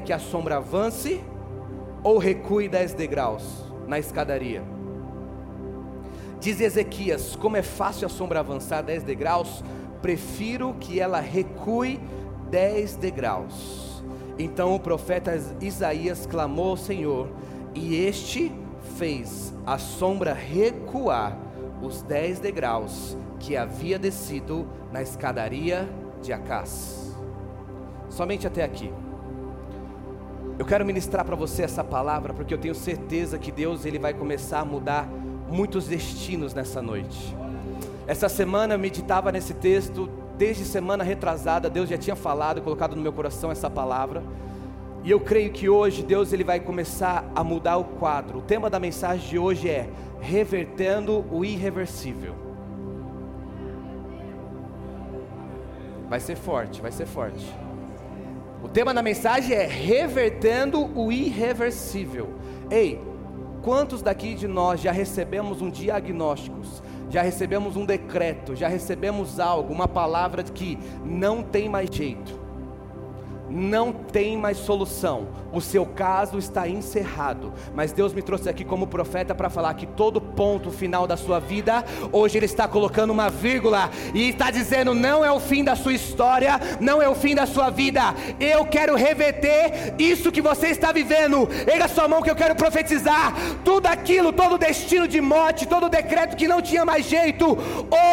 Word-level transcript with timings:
que 0.00 0.12
a 0.12 0.18
sombra 0.18 0.56
avance 0.56 1.22
ou 2.02 2.18
recue 2.18 2.68
dez 2.68 2.92
degraus 2.92 3.64
na 3.86 3.98
escadaria? 3.98 4.62
Diz 6.40 6.60
Ezequias: 6.60 7.36
Como 7.36 7.56
é 7.56 7.62
fácil 7.62 8.06
a 8.06 8.10
sombra 8.10 8.40
avançar 8.40 8.82
dez 8.82 9.02
degraus, 9.02 9.64
prefiro 10.02 10.74
que 10.74 11.00
ela 11.00 11.20
recue 11.20 11.98
dez 12.50 12.96
degraus. 12.96 14.02
Então 14.38 14.74
o 14.74 14.80
profeta 14.80 15.40
Isaías 15.60 16.26
clamou 16.26 16.70
ao 16.70 16.76
Senhor, 16.76 17.28
e 17.74 17.96
este 17.96 18.52
fez 18.96 19.54
a 19.66 19.78
sombra 19.78 20.32
recuar 20.32 21.38
os 21.82 22.02
dez 22.02 22.38
degraus 22.38 23.16
que 23.40 23.56
havia 23.56 23.98
descido 23.98 24.66
na 24.92 25.02
escadaria 25.02 25.88
de 26.22 26.32
Acás. 26.32 27.16
Somente 28.08 28.46
até 28.46 28.62
aqui. 28.62 28.92
Eu 30.56 30.64
quero 30.64 30.86
ministrar 30.86 31.24
para 31.24 31.34
você 31.34 31.62
essa 31.64 31.82
palavra 31.82 32.32
porque 32.32 32.54
eu 32.54 32.58
tenho 32.58 32.74
certeza 32.74 33.38
que 33.38 33.50
Deus 33.50 33.84
ele 33.84 33.98
vai 33.98 34.14
começar 34.14 34.60
a 34.60 34.64
mudar 34.64 35.08
muitos 35.50 35.88
destinos 35.88 36.54
nessa 36.54 36.80
noite. 36.80 37.36
Essa 38.06 38.28
semana 38.28 38.74
eu 38.74 38.78
meditava 38.78 39.32
nesse 39.32 39.52
texto, 39.54 40.08
desde 40.38 40.64
semana 40.64 41.02
retrasada, 41.02 41.68
Deus 41.68 41.88
já 41.88 41.98
tinha 41.98 42.14
falado, 42.14 42.62
colocado 42.62 42.94
no 42.94 43.02
meu 43.02 43.12
coração 43.12 43.50
essa 43.50 43.68
palavra. 43.68 44.22
E 45.02 45.10
eu 45.10 45.18
creio 45.18 45.50
que 45.50 45.68
hoje 45.68 46.04
Deus 46.04 46.32
ele 46.32 46.44
vai 46.44 46.60
começar 46.60 47.24
a 47.34 47.42
mudar 47.42 47.76
o 47.76 47.84
quadro. 47.84 48.38
O 48.38 48.42
tema 48.42 48.70
da 48.70 48.78
mensagem 48.78 49.28
de 49.28 49.38
hoje 49.38 49.68
é 49.68 49.88
revertendo 50.20 51.24
o 51.32 51.44
irreversível. 51.44 52.34
Vai 56.08 56.20
ser 56.20 56.36
forte, 56.36 56.80
vai 56.80 56.92
ser 56.92 57.06
forte. 57.06 57.44
O 58.64 58.68
tema 58.68 58.94
da 58.94 59.02
mensagem 59.02 59.54
é 59.54 59.66
revertendo 59.66 60.90
o 60.98 61.12
irreversível. 61.12 62.30
Ei, 62.70 62.98
quantos 63.60 64.00
daqui 64.00 64.34
de 64.34 64.48
nós 64.48 64.80
já 64.80 64.90
recebemos 64.90 65.60
um 65.60 65.68
diagnóstico, 65.68 66.62
já 67.10 67.20
recebemos 67.20 67.76
um 67.76 67.84
decreto, 67.84 68.56
já 68.56 68.66
recebemos 68.66 69.38
algo, 69.38 69.70
uma 69.70 69.86
palavra 69.86 70.42
que 70.42 70.78
não 71.04 71.42
tem 71.42 71.68
mais 71.68 71.90
jeito? 71.94 72.42
não 73.54 73.92
tem 73.92 74.36
mais 74.36 74.56
solução, 74.56 75.28
o 75.52 75.60
seu 75.60 75.86
caso 75.86 76.38
está 76.38 76.68
encerrado. 76.68 77.52
Mas 77.74 77.92
Deus 77.92 78.12
me 78.12 78.22
trouxe 78.22 78.48
aqui 78.48 78.64
como 78.64 78.86
profeta 78.86 79.34
para 79.34 79.50
falar 79.50 79.74
que 79.74 79.86
todo 79.86 80.20
ponto 80.34 80.70
final 80.70 81.06
da 81.06 81.16
sua 81.16 81.38
vida, 81.38 81.84
hoje 82.12 82.36
Ele 82.38 82.46
está 82.46 82.66
colocando 82.66 83.10
uma 83.10 83.30
vírgula 83.30 83.90
e 84.12 84.28
está 84.30 84.50
dizendo: 84.50 84.94
não 84.94 85.24
é 85.24 85.30
o 85.30 85.40
fim 85.40 85.64
da 85.64 85.76
sua 85.76 85.94
história, 85.94 86.60
não 86.80 87.00
é 87.00 87.08
o 87.08 87.14
fim 87.14 87.34
da 87.34 87.46
sua 87.46 87.70
vida. 87.70 88.14
Eu 88.40 88.64
quero 88.64 88.94
reverter 88.96 89.94
isso 89.98 90.32
que 90.32 90.40
você 90.40 90.68
está 90.68 90.92
vivendo. 90.92 91.48
Erga 91.66 91.88
sua 91.88 92.08
mão 92.08 92.22
que 92.22 92.30
eu 92.30 92.36
quero 92.36 92.54
profetizar. 92.54 93.34
Tudo 93.64 93.86
aquilo, 93.86 94.32
todo 94.32 94.58
destino 94.58 95.06
de 95.06 95.20
morte, 95.20 95.66
todo 95.66 95.88
decreto 95.88 96.36
que 96.36 96.48
não 96.48 96.60
tinha 96.60 96.84
mais 96.84 97.06
jeito, 97.06 97.56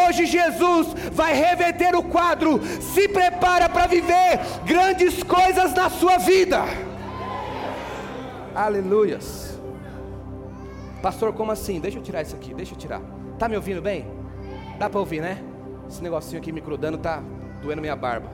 hoje 0.08 0.26
Jesus 0.26 0.88
vai 1.12 1.34
reverter 1.34 1.96
o 1.96 2.04
quadro. 2.04 2.62
Se 2.94 3.08
prepara 3.08 3.68
para 3.68 3.88
viver 3.88 4.40
grandes 4.66 5.24
coisas 5.24 5.74
na 5.74 5.90
sua 5.90 6.18
vida. 6.18 6.64
Aleluias. 8.54 9.51
Pastor, 11.02 11.34
como 11.34 11.52
assim? 11.52 11.80
Deixa 11.80 11.98
eu 11.98 12.04
tirar 12.04 12.22
isso 12.22 12.36
aqui, 12.36 12.54
deixa 12.54 12.74
eu 12.74 12.78
tirar. 12.78 13.02
Tá 13.40 13.50
me 13.50 13.56
ouvindo 13.56 13.82
bem? 13.82 14.06
Dá 14.78 14.90
para 14.90 15.00
ouvir, 15.00 15.22
né? 15.22 15.44
Esse 15.88 16.02
negocinho 16.02 16.40
aqui 16.40 16.52
me 16.52 16.62
crudando 16.62 16.98
tá 16.98 17.24
doendo 17.62 17.82
minha 17.82 17.96
barba. 17.96 18.30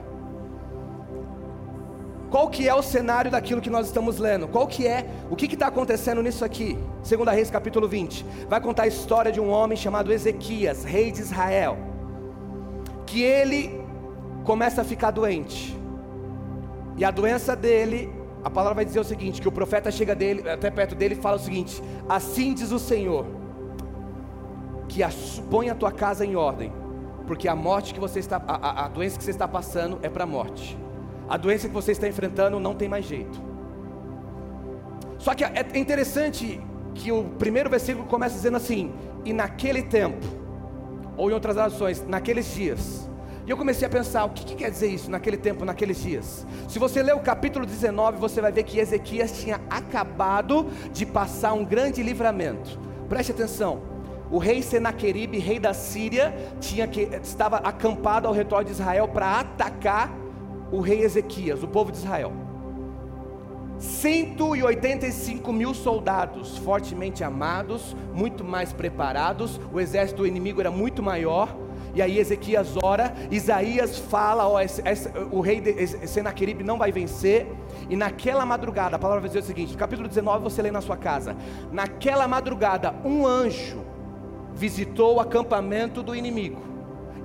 Qual 2.30 2.50
que 2.50 2.68
é 2.68 2.74
o 2.74 2.82
cenário 2.82 3.30
daquilo 3.30 3.60
que 3.60 3.70
nós 3.70 3.86
estamos 3.86 4.18
lendo? 4.18 4.46
Qual 4.48 4.66
que 4.66 4.86
é, 4.86 5.06
o 5.30 5.36
que 5.36 5.46
está 5.46 5.68
acontecendo 5.68 6.22
nisso 6.22 6.44
aqui? 6.44 6.78
Segunda 7.02 7.32
Reis 7.32 7.50
capítulo 7.50 7.88
20, 7.88 8.24
vai 8.48 8.60
contar 8.60 8.82
a 8.82 8.86
história 8.86 9.32
de 9.32 9.40
um 9.40 9.48
homem 9.48 9.78
chamado 9.78 10.12
Ezequias, 10.12 10.84
rei 10.84 11.10
de 11.10 11.20
Israel, 11.20 11.78
que 13.06 13.22
ele 13.22 13.80
começa 14.44 14.82
a 14.82 14.84
ficar 14.84 15.10
doente, 15.10 15.74
e 16.98 17.04
a 17.04 17.10
doença 17.10 17.56
dele, 17.56 18.12
a 18.44 18.50
palavra 18.50 18.76
vai 18.76 18.84
dizer 18.84 19.00
o 19.00 19.04
seguinte: 19.04 19.40
que 19.40 19.48
o 19.48 19.52
profeta 19.52 19.90
chega 19.90 20.14
dele, 20.14 20.48
até 20.48 20.70
perto 20.70 20.94
dele 20.94 21.14
e 21.14 21.18
fala 21.18 21.36
o 21.36 21.40
seguinte: 21.40 21.82
Assim 22.08 22.54
diz 22.54 22.70
o 22.72 22.78
Senhor, 22.78 23.26
que 24.88 25.02
a, 25.02 25.10
põe 25.50 25.70
a 25.70 25.74
tua 25.74 25.92
casa 25.92 26.24
em 26.24 26.36
ordem, 26.36 26.72
porque 27.26 27.48
a 27.48 27.56
morte 27.56 27.92
que 27.92 28.00
você 28.00 28.18
está, 28.18 28.42
a, 28.46 28.86
a 28.86 28.88
doença 28.88 29.18
que 29.18 29.24
você 29.24 29.30
está 29.30 29.46
passando 29.46 29.98
é 30.02 30.08
para 30.08 30.24
a 30.24 30.26
morte. 30.26 30.78
A 31.28 31.36
doença 31.36 31.68
que 31.68 31.74
você 31.74 31.92
está 31.92 32.08
enfrentando 32.08 32.58
não 32.58 32.74
tem 32.74 32.88
mais 32.88 33.04
jeito. 33.04 33.38
Só 35.18 35.34
que 35.34 35.44
é 35.44 35.66
interessante 35.74 36.60
que 36.94 37.12
o 37.12 37.24
primeiro 37.24 37.68
versículo 37.68 38.06
começa 38.06 38.34
dizendo 38.34 38.56
assim: 38.56 38.92
e 39.24 39.32
naquele 39.32 39.82
tempo, 39.82 40.26
ou 41.16 41.30
em 41.30 41.34
outras 41.34 41.54
traduções, 41.54 42.04
naqueles 42.06 42.54
dias, 42.54 43.07
e 43.48 43.50
eu 43.50 43.56
comecei 43.56 43.86
a 43.86 43.90
pensar, 43.90 44.26
o 44.26 44.28
que, 44.28 44.44
que, 44.44 44.54
quer 44.56 44.70
dizer 44.70 44.88
isso 44.88 45.10
naquele 45.10 45.38
tempo, 45.38 45.64
naqueles 45.64 46.02
dias? 46.02 46.46
Se 46.68 46.78
você 46.78 47.02
ler 47.02 47.14
o 47.14 47.20
capítulo 47.20 47.64
19, 47.64 48.18
você 48.18 48.42
vai 48.42 48.52
ver 48.52 48.62
que 48.62 48.78
Ezequias 48.78 49.40
tinha 49.40 49.58
acabado 49.70 50.66
de 50.92 51.06
passar 51.06 51.54
um 51.54 51.64
grande 51.64 52.02
livramento. 52.02 52.78
Preste 53.08 53.32
atenção. 53.32 53.80
O 54.30 54.36
rei 54.36 54.60
Senaqueribe, 54.60 55.38
rei 55.38 55.58
da 55.58 55.72
Síria, 55.72 56.34
tinha 56.60 56.86
que, 56.86 57.08
estava 57.22 57.56
acampado 57.56 58.28
ao 58.28 58.34
redor 58.34 58.64
de 58.64 58.72
Israel 58.72 59.08
para 59.08 59.40
atacar 59.40 60.14
o 60.70 60.82
rei 60.82 61.00
Ezequias, 61.00 61.62
o 61.62 61.68
povo 61.68 61.90
de 61.90 61.96
Israel. 61.96 62.34
185 63.78 65.50
mil 65.54 65.72
soldados, 65.72 66.58
fortemente 66.58 67.24
amados, 67.24 67.96
muito 68.12 68.44
mais 68.44 68.74
preparados, 68.74 69.58
o 69.72 69.80
exército 69.80 70.26
inimigo 70.26 70.60
era 70.60 70.70
muito 70.70 71.02
maior 71.02 71.56
e 71.94 72.02
aí 72.02 72.18
Ezequias 72.18 72.76
ora, 72.82 73.14
Isaías 73.30 73.98
fala: 73.98 74.48
ó, 74.48 74.60
esse, 74.60 74.82
esse, 74.86 75.10
o 75.30 75.40
rei 75.40 75.62
Senaqueribe 76.06 76.62
não 76.62 76.78
vai 76.78 76.92
vencer. 76.92 77.46
E 77.88 77.96
naquela 77.96 78.44
madrugada, 78.44 78.96
a 78.96 78.98
palavra 78.98 79.20
vai 79.20 79.28
dizer 79.28 79.40
o 79.40 79.46
seguinte: 79.46 79.76
capítulo 79.76 80.08
19 80.08 80.42
você 80.42 80.62
lê 80.62 80.70
na 80.70 80.80
sua 80.80 80.96
casa. 80.96 81.36
Naquela 81.72 82.28
madrugada, 82.28 82.94
um 83.04 83.26
anjo 83.26 83.84
visitou 84.54 85.16
o 85.16 85.20
acampamento 85.20 86.02
do 86.02 86.14
inimigo 86.14 86.60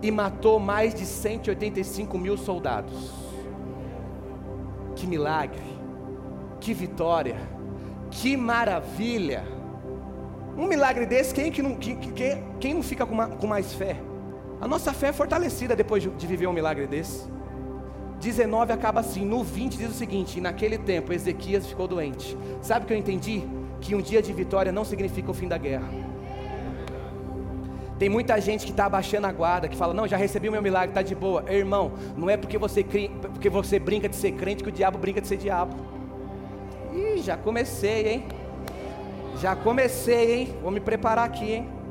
e 0.01 0.11
matou 0.11 0.59
mais 0.59 0.93
de 0.93 1.05
185 1.05 2.17
mil 2.17 2.37
soldados. 2.37 3.11
Que 4.95 5.07
milagre, 5.07 5.63
que 6.59 6.73
vitória, 6.73 7.37
que 8.11 8.37
maravilha. 8.37 9.43
Um 10.55 10.67
milagre 10.67 11.05
desse, 11.07 11.33
quem, 11.33 11.51
que 11.51 11.63
não, 11.63 11.75
quem, 11.75 11.97
quem 12.59 12.73
não 12.73 12.83
fica 12.83 13.05
com, 13.05 13.13
uma, 13.13 13.27
com 13.27 13.47
mais 13.47 13.73
fé? 13.73 13.97
A 14.63 14.67
nossa 14.67 14.93
fé 14.93 15.07
é 15.07 15.11
fortalecida 15.11 15.75
depois 15.75 16.01
de 16.01 16.25
viver 16.25 16.47
um 16.47 16.53
milagre 16.53 16.87
desse. 16.87 17.27
19 18.21 18.71
acaba 18.71 19.01
assim, 19.01 19.25
no 19.25 19.43
20 19.43 19.77
diz 19.77 19.89
o 19.89 19.93
seguinte: 19.93 20.39
naquele 20.39 20.77
tempo 20.77 21.11
Ezequias 21.11 21.67
ficou 21.67 21.85
doente. 21.85 22.37
Sabe 22.61 22.85
o 22.85 22.87
que 22.87 22.93
eu 22.93 22.97
entendi? 22.97 23.43
Que 23.81 23.93
um 23.93 24.01
dia 24.01 24.21
de 24.21 24.31
vitória 24.31 24.71
não 24.71 24.85
significa 24.85 25.29
o 25.29 25.33
fim 25.33 25.49
da 25.49 25.57
guerra. 25.57 25.89
Tem 27.99 28.07
muita 28.07 28.39
gente 28.39 28.63
que 28.63 28.71
está 28.71 28.85
abaixando 28.85 29.27
a 29.27 29.33
guarda, 29.33 29.67
que 29.67 29.75
fala: 29.75 29.93
Não, 29.93 30.07
já 30.07 30.15
recebi 30.15 30.47
o 30.47 30.51
meu 30.53 30.61
milagre, 30.61 30.91
está 30.91 31.01
de 31.01 31.13
boa. 31.13 31.43
Irmão, 31.51 31.91
não 32.15 32.29
é 32.29 32.37
porque 32.37 32.57
você, 32.57 32.85
porque 33.33 33.49
você 33.49 33.77
brinca 33.77 34.07
de 34.07 34.15
ser 34.15 34.31
crente 34.31 34.63
que 34.63 34.69
o 34.69 34.71
diabo 34.71 34.97
brinca 34.97 35.19
de 35.19 35.27
ser 35.27 35.35
diabo. 35.35 35.75
Ih, 36.93 37.17
já 37.17 37.35
comecei, 37.35 38.07
hein? 38.07 38.27
Já 39.41 39.57
comecei, 39.57 40.33
hein? 40.33 40.55
Vou 40.61 40.71
me 40.71 40.79
preparar 40.79 41.25
aqui, 41.25 41.51
hein? 41.51 41.82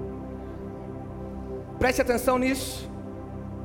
Preste 1.82 2.00
atenção 2.00 2.38
nisso. 2.38 2.88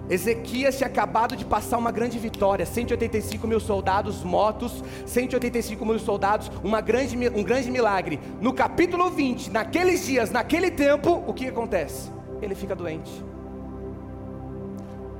Ezequias 0.09 0.75
tinha 0.75 0.87
acabado 0.87 1.35
de 1.35 1.45
passar 1.45 1.77
uma 1.77 1.91
grande 1.91 2.17
vitória, 2.17 2.65
185 2.65 3.45
mil 3.45 3.59
soldados 3.59 4.23
mortos, 4.23 4.83
185 5.05 5.85
mil 5.85 5.99
soldados, 5.99 6.49
uma 6.63 6.81
grande, 6.81 7.15
um 7.15 7.43
grande 7.43 7.69
milagre. 7.69 8.19
No 8.41 8.53
capítulo 8.53 9.11
20, 9.11 9.51
naqueles 9.51 10.03
dias, 10.03 10.31
naquele 10.31 10.71
tempo, 10.71 11.23
o 11.27 11.31
que 11.31 11.45
acontece? 11.45 12.11
Ele 12.41 12.55
fica 12.55 12.75
doente. 12.75 13.23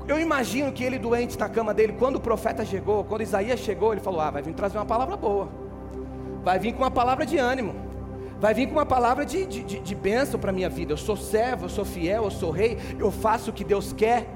Eu 0.07 0.19
imagino 0.19 0.71
que 0.71 0.83
ele 0.83 0.97
doente 0.97 1.37
na 1.37 1.47
cama 1.47 1.75
dele, 1.75 1.93
quando 1.99 2.15
o 2.15 2.19
profeta 2.19 2.65
chegou, 2.65 3.03
quando 3.03 3.21
Isaías 3.21 3.59
chegou, 3.59 3.91
ele 3.91 4.01
falou: 4.01 4.21
Ah, 4.21 4.31
vai 4.31 4.41
vir 4.41 4.55
trazer 4.55 4.75
uma 4.75 4.87
palavra 4.87 5.15
boa, 5.15 5.47
vai 6.43 6.57
vir 6.57 6.73
com 6.73 6.81
uma 6.81 6.89
palavra 6.89 7.27
de 7.27 7.37
ânimo 7.37 7.86
vai 8.39 8.53
vir 8.53 8.67
com 8.67 8.73
uma 8.73 8.85
palavra 8.85 9.25
de, 9.25 9.45
de, 9.45 9.63
de, 9.63 9.79
de 9.79 9.95
bênção 9.95 10.39
para 10.39 10.51
a 10.51 10.53
minha 10.53 10.69
vida. 10.69 10.93
Eu 10.93 10.97
sou 10.97 11.17
servo, 11.17 11.65
eu 11.65 11.69
sou 11.69 11.85
fiel, 11.85 12.25
eu 12.25 12.31
sou 12.31 12.51
rei, 12.51 12.77
eu 12.99 13.11
faço 13.11 13.49
o 13.49 13.53
que 13.53 13.63
Deus 13.63 13.93
quer. 13.93 14.27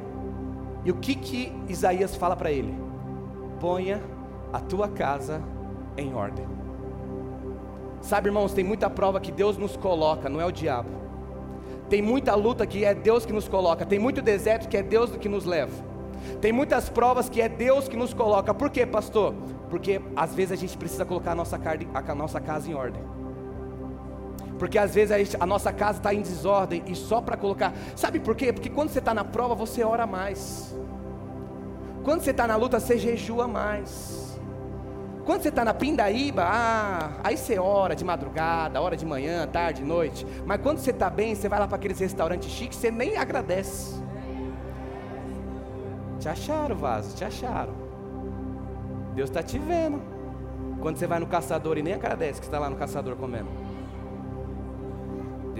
E 0.84 0.92
o 0.92 0.96
que 0.96 1.16
que 1.16 1.54
Isaías 1.68 2.16
fala 2.16 2.36
para 2.36 2.52
ele? 2.52 2.74
Ponha 3.60 4.02
a 4.52 4.60
tua 4.60 4.88
casa 4.88 5.42
em 5.96 6.14
ordem. 6.14 6.46
Sabe, 8.02 8.30
irmãos, 8.30 8.52
tem 8.52 8.64
muita 8.64 8.90
prova 8.90 9.20
que 9.20 9.32
Deus 9.32 9.58
nos 9.58 9.78
coloca, 9.78 10.28
não 10.28 10.42
é 10.42 10.46
o 10.46 10.52
diabo. 10.52 10.90
Tem 11.88 12.02
muita 12.02 12.34
luta 12.34 12.66
que 12.66 12.84
é 12.84 12.96
Deus 12.96 13.26
que 13.26 13.34
nos 13.34 13.48
coloca, 13.48 13.86
tem 13.86 14.00
muito 14.00 14.22
deserto 14.22 14.68
que 14.68 14.78
é 14.78 14.82
Deus 14.82 15.16
que 15.18 15.30
nos 15.30 15.46
leva. 15.46 15.92
Tem 16.40 16.52
muitas 16.52 16.90
provas 16.90 17.30
que 17.30 17.42
é 17.42 17.50
Deus 17.50 17.88
que 17.88 17.98
nos 17.98 18.14
coloca. 18.14 18.54
Por 18.54 18.70
quê, 18.70 18.86
pastor? 18.86 19.34
Porque 19.70 20.02
às 20.16 20.34
vezes 20.34 20.54
a 20.54 20.56
gente 20.56 20.78
precisa 20.78 21.06
colocar 21.06 21.32
a 21.32 21.36
nossa, 21.36 21.60
a 21.94 22.16
nossa 22.16 22.40
casa 22.40 22.70
em 22.70 22.74
ordem. 22.74 23.04
Porque 24.62 24.78
às 24.78 24.94
vezes 24.94 25.12
a, 25.12 25.18
gente, 25.18 25.36
a 25.40 25.46
nossa 25.48 25.74
casa 25.74 25.98
está 25.98 26.14
em 26.14 26.22
desordem 26.22 26.84
e 26.86 26.94
só 26.96 27.20
para 27.20 27.36
colocar. 27.36 27.74
Sabe 27.96 28.20
por 28.20 28.36
quê? 28.36 28.54
Porque 28.54 28.70
quando 28.70 28.90
você 28.90 29.00
está 29.00 29.12
na 29.12 29.24
prova, 29.24 29.56
você 29.56 29.84
ora 29.84 30.06
mais. 30.06 30.76
Quando 32.04 32.22
você 32.22 32.30
está 32.30 32.46
na 32.46 32.56
luta, 32.58 32.80
você 32.80 32.96
jejua 32.96 33.48
mais. 33.48 34.40
Quando 35.26 35.42
você 35.42 35.50
está 35.50 35.66
na 35.66 35.74
pindaíba, 35.74 36.44
ah, 36.46 37.10
aí 37.24 37.38
você 37.38 37.58
ora 37.58 37.96
de 37.96 38.06
madrugada, 38.06 38.80
hora 38.80 38.96
de 38.96 39.04
manhã, 39.04 39.48
tarde, 39.48 39.82
noite. 39.82 40.28
Mas 40.46 40.62
quando 40.62 40.78
você 40.78 40.92
está 40.92 41.10
bem, 41.10 41.34
você 41.34 41.50
vai 41.50 41.60
lá 41.60 41.68
para 41.68 41.78
aqueles 41.78 41.98
restaurantes 41.98 42.52
chiques, 42.52 42.78
você 42.78 42.92
nem 42.92 43.18
agradece. 43.18 44.00
Te 46.20 46.30
acharam, 46.30 46.76
vaso, 46.76 47.16
te 47.16 47.26
acharam. 47.26 47.74
Deus 49.16 49.28
está 49.28 49.42
te 49.42 49.58
vendo. 49.58 50.00
Quando 50.80 50.98
você 50.98 51.08
vai 51.08 51.20
no 51.20 51.26
caçador 51.26 51.80
e 51.80 51.82
nem 51.82 51.96
agradece 51.96 52.40
que 52.40 52.46
está 52.46 52.60
lá 52.60 52.70
no 52.70 52.76
caçador 52.76 53.16
comendo. 53.16 53.61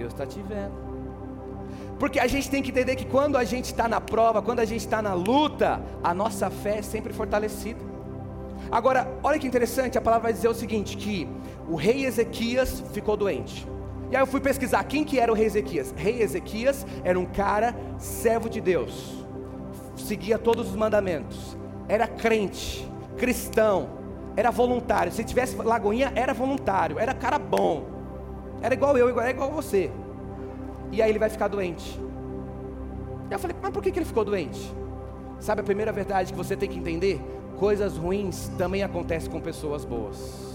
Deus 0.02 0.12
está 0.12 0.26
te 0.26 0.40
vendo. 0.42 0.72
Porque 1.98 2.18
a 2.18 2.26
gente 2.26 2.50
tem 2.50 2.62
que 2.62 2.70
entender 2.70 2.96
que 2.96 3.06
quando 3.06 3.36
a 3.36 3.44
gente 3.44 3.66
está 3.66 3.86
na 3.88 4.00
prova, 4.00 4.42
quando 4.42 4.58
a 4.58 4.64
gente 4.64 4.80
está 4.80 5.00
na 5.00 5.14
luta, 5.14 5.80
a 6.02 6.12
nossa 6.12 6.50
fé 6.50 6.78
é 6.78 6.82
sempre 6.82 7.12
fortalecida. 7.12 7.80
Agora, 8.70 9.06
olha 9.22 9.38
que 9.38 9.46
interessante, 9.46 9.96
a 9.96 10.00
palavra 10.00 10.24
vai 10.24 10.32
dizer 10.32 10.48
o 10.48 10.54
seguinte: 10.54 10.96
que 10.96 11.28
o 11.68 11.76
rei 11.76 12.04
Ezequias 12.04 12.82
ficou 12.92 13.16
doente. 13.16 13.66
E 14.10 14.16
aí 14.16 14.22
eu 14.22 14.26
fui 14.26 14.40
pesquisar 14.40 14.82
quem 14.84 15.04
que 15.04 15.18
era 15.20 15.30
o 15.30 15.34
rei 15.34 15.46
Ezequias. 15.46 15.94
Rei 15.96 16.20
Ezequias 16.20 16.84
era 17.04 17.18
um 17.18 17.24
cara 17.24 17.74
servo 17.98 18.50
de 18.50 18.60
Deus, 18.60 19.24
seguia 19.96 20.38
todos 20.38 20.70
os 20.70 20.74
mandamentos, 20.74 21.56
era 21.88 22.08
crente, 22.08 22.86
cristão, 23.16 23.88
era 24.36 24.50
voluntário. 24.50 25.12
Se 25.12 25.22
tivesse 25.22 25.54
lagoinha, 25.56 26.12
era 26.16 26.34
voluntário, 26.34 26.98
era 26.98 27.14
cara 27.14 27.38
bom, 27.38 27.91
era 28.62 28.74
igual 28.74 28.96
eu, 28.96 29.08
igual, 29.08 29.28
igual 29.28 29.50
você. 29.50 29.90
E 30.90 31.02
aí 31.02 31.10
ele 31.10 31.18
vai 31.18 31.28
ficar 31.28 31.48
doente. 31.48 32.00
Eu 33.30 33.38
falei, 33.38 33.56
mas 33.60 33.72
por 33.72 33.82
que, 33.82 33.90
que 33.90 33.98
ele 33.98 34.06
ficou 34.06 34.24
doente? 34.24 34.72
Sabe 35.40 35.60
a 35.60 35.64
primeira 35.64 35.90
verdade 35.90 36.32
que 36.32 36.38
você 36.38 36.56
tem 36.56 36.68
que 36.68 36.78
entender? 36.78 37.20
Coisas 37.58 37.96
ruins 37.96 38.48
também 38.56 38.82
acontecem 38.82 39.30
com 39.30 39.40
pessoas 39.40 39.84
boas. 39.84 40.52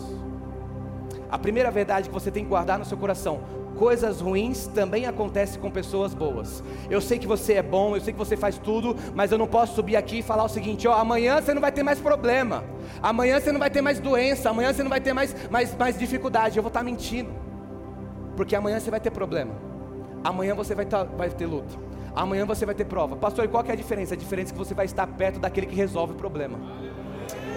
A 1.30 1.38
primeira 1.38 1.70
verdade 1.70 2.08
que 2.08 2.14
você 2.14 2.32
tem 2.32 2.44
que 2.44 2.50
guardar 2.50 2.80
no 2.80 2.86
seu 2.86 2.98
coração: 2.98 3.42
coisas 3.78 4.22
ruins 4.22 4.68
também 4.68 5.06
acontecem 5.06 5.60
com 5.60 5.70
pessoas 5.70 6.14
boas. 6.14 6.64
Eu 6.90 7.02
sei 7.02 7.20
que 7.20 7.28
você 7.28 7.54
é 7.54 7.64
bom, 7.64 7.96
eu 7.96 8.02
sei 8.02 8.14
que 8.14 8.20
você 8.20 8.38
faz 8.38 8.58
tudo, 8.58 8.96
mas 9.14 9.32
eu 9.32 9.38
não 9.38 9.48
posso 9.48 9.76
subir 9.76 9.98
aqui 9.98 10.20
e 10.20 10.22
falar 10.22 10.46
o 10.46 10.50
seguinte: 10.50 10.88
ó, 10.88 10.94
amanhã 10.94 11.42
você 11.42 11.54
não 11.54 11.62
vai 11.62 11.72
ter 11.72 11.84
mais 11.84 12.00
problema, 12.00 12.64
amanhã 13.02 13.40
você 13.40 13.52
não 13.52 13.60
vai 13.60 13.70
ter 13.70 13.82
mais 13.82 14.00
doença, 14.00 14.50
amanhã 14.50 14.72
você 14.72 14.84
não 14.84 14.90
vai 14.90 15.02
ter 15.02 15.14
mais, 15.14 15.36
mais, 15.50 15.76
mais 15.76 15.98
dificuldade. 15.98 16.58
Eu 16.58 16.64
vou 16.64 16.70
estar 16.70 16.84
mentindo, 16.84 17.30
porque 18.38 18.56
amanhã 18.56 18.80
você 18.80 18.90
vai 18.90 19.00
ter 19.02 19.12
problema, 19.12 19.54
amanhã 20.24 20.56
você 20.56 20.74
vai, 20.74 20.86
tá, 20.86 21.04
vai 21.04 21.30
ter 21.30 21.48
luta, 21.48 21.76
amanhã 22.16 22.46
você 22.46 22.66
vai 22.66 22.76
ter 22.76 22.86
prova. 22.86 23.18
Pastor, 23.18 23.44
e 23.44 23.48
qual 23.48 23.66
é 23.68 23.72
a 23.74 23.76
diferença? 23.76 24.14
A 24.14 24.18
diferença 24.18 24.52
é 24.52 24.54
que 24.54 24.58
você 24.58 24.74
vai 24.74 24.86
estar 24.86 25.06
perto 25.08 25.40
daquele 25.40 25.66
que 25.66 25.76
resolve 25.76 26.14
o 26.14 26.16
problema. 26.16 26.58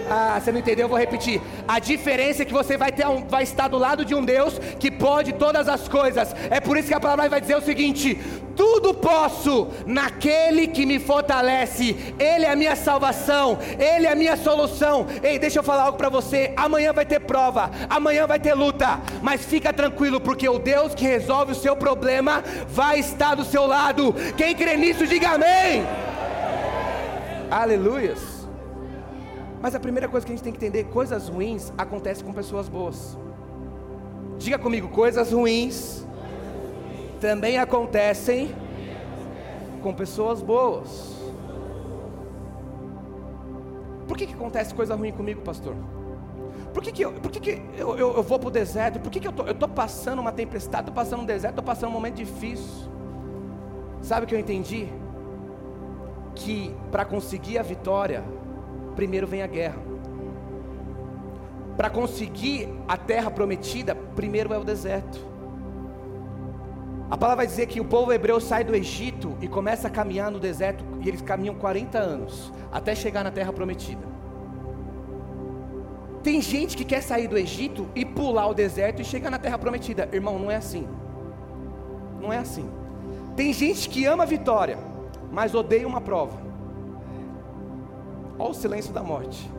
Ah, 0.09 0.37
você 0.39 0.51
não 0.51 0.59
entendeu? 0.59 0.85
Eu 0.85 0.89
vou 0.89 0.97
repetir. 0.97 1.41
A 1.65 1.79
diferença 1.79 2.41
é 2.41 2.45
que 2.45 2.51
você 2.51 2.75
vai, 2.75 2.91
ter 2.91 3.07
um, 3.07 3.25
vai 3.25 3.43
estar 3.43 3.69
do 3.69 3.77
lado 3.77 4.03
de 4.03 4.13
um 4.13 4.25
Deus 4.25 4.59
que 4.77 4.91
pode 4.91 5.31
todas 5.33 5.69
as 5.69 5.87
coisas. 5.87 6.35
É 6.49 6.59
por 6.59 6.75
isso 6.75 6.89
que 6.89 6.93
a 6.93 6.99
palavra 6.99 7.29
vai 7.29 7.39
dizer 7.39 7.55
o 7.55 7.61
seguinte: 7.61 8.19
tudo 8.55 8.93
posso 8.93 9.67
naquele 9.85 10.67
que 10.67 10.85
me 10.85 10.99
fortalece. 10.99 12.13
Ele 12.19 12.45
é 12.45 12.51
a 12.51 12.55
minha 12.55 12.75
salvação, 12.75 13.57
ele 13.79 14.07
é 14.07 14.11
a 14.11 14.15
minha 14.15 14.37
solução. 14.37 15.07
Ei, 15.23 15.39
deixa 15.39 15.59
eu 15.59 15.63
falar 15.63 15.83
algo 15.83 15.97
para 15.97 16.09
você. 16.09 16.53
Amanhã 16.55 16.93
vai 16.93 17.05
ter 17.05 17.19
prova, 17.19 17.71
amanhã 17.89 18.27
vai 18.27 18.39
ter 18.39 18.53
luta, 18.53 18.99
mas 19.21 19.43
fica 19.45 19.73
tranquilo, 19.73 20.19
porque 20.19 20.47
o 20.47 20.59
Deus 20.59 20.93
que 20.93 21.05
resolve 21.05 21.53
o 21.53 21.55
seu 21.55 21.75
problema 21.75 22.43
vai 22.67 22.99
estar 22.99 23.35
do 23.35 23.43
seu 23.43 23.65
lado. 23.65 24.13
Quem 24.37 24.55
crê 24.55 24.77
nisso, 24.77 25.05
diga 25.07 25.31
amém. 25.31 25.85
Aleluias. 27.49 28.47
Mas 29.61 29.75
a 29.75 29.79
primeira 29.79 30.07
coisa 30.07 30.25
que 30.25 30.31
a 30.31 30.35
gente 30.35 30.43
tem 30.43 30.53
que 30.53 30.57
entender: 30.57 30.85
coisas 30.85 31.27
ruins 31.27 31.71
acontecem 31.77 32.25
com 32.25 32.33
pessoas 32.33 32.67
boas. 32.67 33.17
Diga 34.37 34.57
comigo, 34.57 34.87
coisas 34.87 35.31
ruins 35.31 36.03
também 37.21 37.59
acontecem 37.59 38.53
com 39.83 39.93
pessoas 39.93 40.41
boas. 40.41 41.15
Por 44.07 44.17
que, 44.17 44.25
que 44.25 44.33
acontece 44.33 44.73
coisa 44.73 44.95
ruim 44.95 45.11
comigo, 45.11 45.41
pastor? 45.41 45.75
Por 46.73 46.81
que, 46.81 46.91
que, 46.91 47.05
eu, 47.05 47.13
por 47.13 47.31
que, 47.31 47.39
que 47.39 47.61
eu, 47.77 47.95
eu, 47.95 48.15
eu 48.17 48.23
vou 48.23 48.39
para 48.39 48.47
o 48.47 48.51
deserto? 48.51 48.99
Por 48.99 49.11
que, 49.11 49.19
que 49.19 49.27
eu 49.27 49.31
tô, 49.31 49.45
estou 49.45 49.69
passando 49.69 50.19
uma 50.19 50.31
tempestade, 50.31 50.89
estou 50.89 50.95
passando 50.95 51.21
um 51.21 51.25
deserto, 51.25 51.53
estou 51.53 51.63
passando 51.63 51.89
um 51.89 51.93
momento 51.93 52.15
difícil? 52.15 52.89
Sabe 54.01 54.25
o 54.25 54.27
que 54.27 54.33
eu 54.33 54.39
entendi? 54.39 54.87
Que 56.33 56.75
para 56.91 57.05
conseguir 57.05 57.59
a 57.59 57.61
vitória, 57.61 58.23
primeiro 58.95 59.27
vem 59.27 59.43
a 59.43 59.47
guerra. 59.47 59.77
Para 61.77 61.89
conseguir 61.89 62.67
a 62.87 62.97
terra 62.97 63.29
prometida, 63.29 63.93
primeiro 63.93 64.53
é 64.53 64.57
o 64.57 64.63
deserto. 64.63 65.30
A 67.11 67.17
palavra 67.17 67.43
vai 67.43 67.47
dizer 67.47 67.65
que 67.65 67.81
o 67.81 67.83
povo 67.83 68.13
hebreu 68.13 68.39
sai 68.39 68.63
do 68.63 68.73
Egito 68.73 69.37
e 69.41 69.47
começa 69.49 69.89
a 69.89 69.91
caminhar 69.91 70.31
no 70.31 70.39
deserto, 70.39 70.81
e 71.01 71.09
eles 71.09 71.21
caminham 71.21 71.53
40 71.53 71.97
anos 71.97 72.53
até 72.71 72.95
chegar 72.95 73.21
na 73.21 73.29
terra 73.29 73.51
prometida. 73.51 74.01
Tem 76.23 76.41
gente 76.41 76.77
que 76.77 76.85
quer 76.85 77.01
sair 77.01 77.27
do 77.27 77.37
Egito 77.37 77.85
e 77.93 78.05
pular 78.05 78.47
o 78.47 78.53
deserto 78.53 79.01
e 79.01 79.03
chegar 79.03 79.29
na 79.29 79.37
terra 79.37 79.57
prometida. 79.57 80.07
Irmão, 80.13 80.39
não 80.39 80.49
é 80.49 80.55
assim. 80.55 80.87
Não 82.21 82.31
é 82.31 82.37
assim. 82.37 82.69
Tem 83.35 83.51
gente 83.51 83.89
que 83.89 84.05
ama 84.05 84.23
a 84.23 84.25
vitória, 84.25 84.77
mas 85.29 85.53
odeia 85.53 85.85
uma 85.85 85.99
prova. 85.99 86.39
Olha 88.39 88.51
o 88.51 88.53
silêncio 88.53 88.93
da 88.93 89.03
morte. 89.03 89.51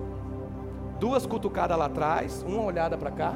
Duas 0.98 1.26
cutucadas 1.26 1.76
lá 1.76 1.84
atrás, 1.84 2.42
uma 2.48 2.62
olhada 2.62 2.96
para 2.96 3.10
cá. 3.10 3.34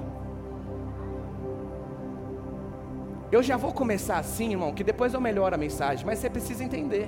Eu 3.37 3.43
já 3.43 3.59
vou 3.59 3.71
começar 3.71 4.17
assim, 4.17 4.53
irmão, 4.53 4.73
que 4.73 4.83
depois 4.83 5.13
eu 5.13 5.21
melhoro 5.21 5.55
a 5.55 5.59
mensagem, 5.59 6.07
mas 6.07 6.19
você 6.19 6.31
precisa 6.31 6.65
entender 6.65 7.07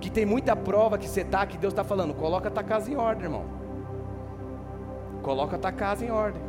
que 0.00 0.08
tem 0.08 0.24
muita 0.24 0.54
prova 0.54 0.96
que 0.96 1.08
você 1.08 1.24
tá, 1.24 1.44
que 1.44 1.58
Deus 1.58 1.72
está 1.72 1.82
falando, 1.82 2.14
coloca 2.14 2.46
a 2.46 2.50
tua 2.52 2.62
casa 2.62 2.88
em 2.88 2.94
ordem, 2.94 3.24
irmão. 3.24 3.44
Coloca 5.20 5.56
a 5.56 5.58
tua 5.58 5.72
casa 5.72 6.04
em 6.04 6.12
ordem. 6.12 6.40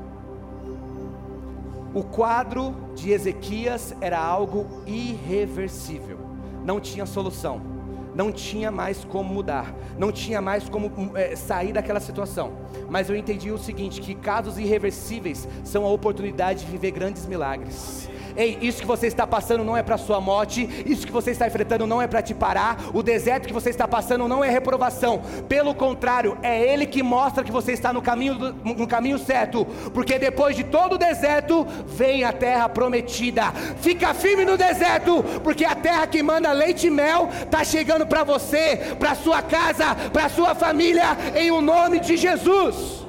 O 1.91 2.03
quadro 2.03 2.75
de 2.94 3.09
Ezequias 3.09 3.95
era 3.99 4.19
algo 4.19 4.68
irreversível, 4.85 6.19
não 6.63 6.80
tinha 6.80 7.07
solução 7.07 7.80
não 8.13 8.33
tinha 8.33 8.69
mais 8.69 9.06
como 9.06 9.33
mudar, 9.33 9.73
não 9.97 10.11
tinha 10.11 10.42
mais 10.42 10.68
como 10.68 10.92
é, 11.16 11.37
sair 11.37 11.71
daquela 11.71 12.01
situação. 12.01 12.51
Mas 12.89 13.09
eu 13.09 13.16
entendi 13.16 13.49
o 13.49 13.57
seguinte: 13.57 14.01
que 14.01 14.13
casos 14.13 14.57
irreversíveis 14.57 15.47
são 15.63 15.85
a 15.85 15.89
oportunidade 15.89 16.66
de 16.66 16.71
viver 16.71 16.92
grandes 16.92 17.25
milagres. 17.25 18.09
Ei, 18.40 18.58
isso 18.62 18.80
que 18.80 18.88
você 18.88 19.06
está 19.08 19.28
passando 19.28 19.66
não 19.66 19.76
é 19.76 19.84
para 19.84 19.98
sua 19.98 20.22
morte, 20.22 20.62
isso 20.86 21.06
que 21.06 21.12
você 21.12 21.31
está 21.31 21.46
enfrentando 21.46 21.86
não 21.86 22.02
é 22.02 22.08
para 22.08 22.22
te 22.22 22.34
parar, 22.34 22.78
o 22.94 23.04
deserto 23.04 23.46
que 23.46 23.54
você 23.54 23.69
está 23.69 23.86
passando 23.86 24.30
não 24.30 24.42
é 24.42 24.50
reprovação, 24.50 25.22
pelo 25.50 25.76
contrário, 25.76 26.38
é 26.42 26.72
Ele 26.72 26.86
que 26.86 27.04
mostra 27.04 27.44
que 27.44 27.52
você 27.52 27.74
está 27.74 27.92
no 27.92 28.02
caminho, 28.02 28.56
no 28.64 28.88
caminho 28.88 29.19
certo, 29.19 29.68
porque 29.94 30.18
depois 30.18 30.56
de 30.56 30.64
todo 30.64 30.94
o 30.94 30.98
deserto 30.98 31.68
vem 31.86 32.24
a 32.24 32.31
terra 32.31 32.69
prometida. 32.69 33.52
Fica 33.81 34.14
firme 34.14 34.46
no 34.46 34.56
deserto, 34.56 35.22
porque 35.44 35.66
a 35.66 35.76
terra 35.76 36.08
que 36.08 36.24
manda 36.24 36.50
leite 36.54 36.88
e 36.88 36.90
mel 36.90 37.28
está 37.44 37.66
chegando 37.66 38.08
para 38.08 38.24
você, 38.24 38.96
para 38.98 39.16
sua 39.16 39.42
casa, 39.42 39.94
para 40.14 40.30
sua 40.30 40.56
família, 40.56 41.18
em 41.36 41.52
o 41.52 41.58
um 41.58 41.62
nome 41.62 42.00
de 42.00 42.16
Jesus. 42.16 43.06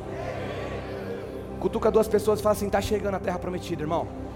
Cutuca 1.61 1.89
duas 1.89 2.09
pessoas 2.09 2.41
e 2.41 2.43
fala 2.43 2.55
assim: 2.57 2.67
está 2.67 2.81
chegando 2.81 3.15
a 3.15 3.21
terra 3.21 3.39
prometida, 3.39 3.85
irmão. 3.85 4.30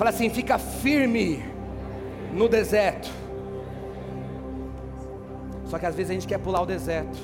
Fala 0.00 0.08
assim: 0.08 0.30
fica 0.30 0.56
firme 0.58 1.44
no 2.32 2.48
deserto. 2.48 3.10
Só 5.66 5.78
que 5.78 5.84
às 5.84 5.94
vezes 5.94 6.10
a 6.10 6.14
gente 6.14 6.26
quer 6.26 6.38
pular 6.38 6.62
o 6.62 6.64
deserto. 6.64 7.18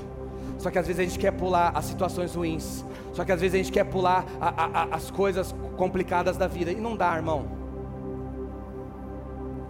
Só 0.59 0.71
que 0.71 0.79
às 0.79 0.87
vezes 0.87 1.01
a 1.01 1.05
gente 1.05 1.19
quer 1.19 1.31
pular 1.31 1.73
as 1.75 1.87
situações 1.87 2.35
ruins. 2.35 2.85
Só 3.15 3.25
que 3.25 3.33
às 3.33 3.41
vezes 3.41 3.55
a 3.55 3.57
gente 3.57 3.73
quer 3.73 3.85
pular 3.85 4.27
a, 4.39 4.49
a, 4.49 4.83
a, 4.83 4.95
as 4.95 5.11
coisas 5.11 5.55
complicadas 5.79 6.37
da 6.37 6.47
vida. 6.47 6.71
E 6.71 6.75
não 6.75 6.95
dá, 6.95 7.17
irmão. 7.17 7.47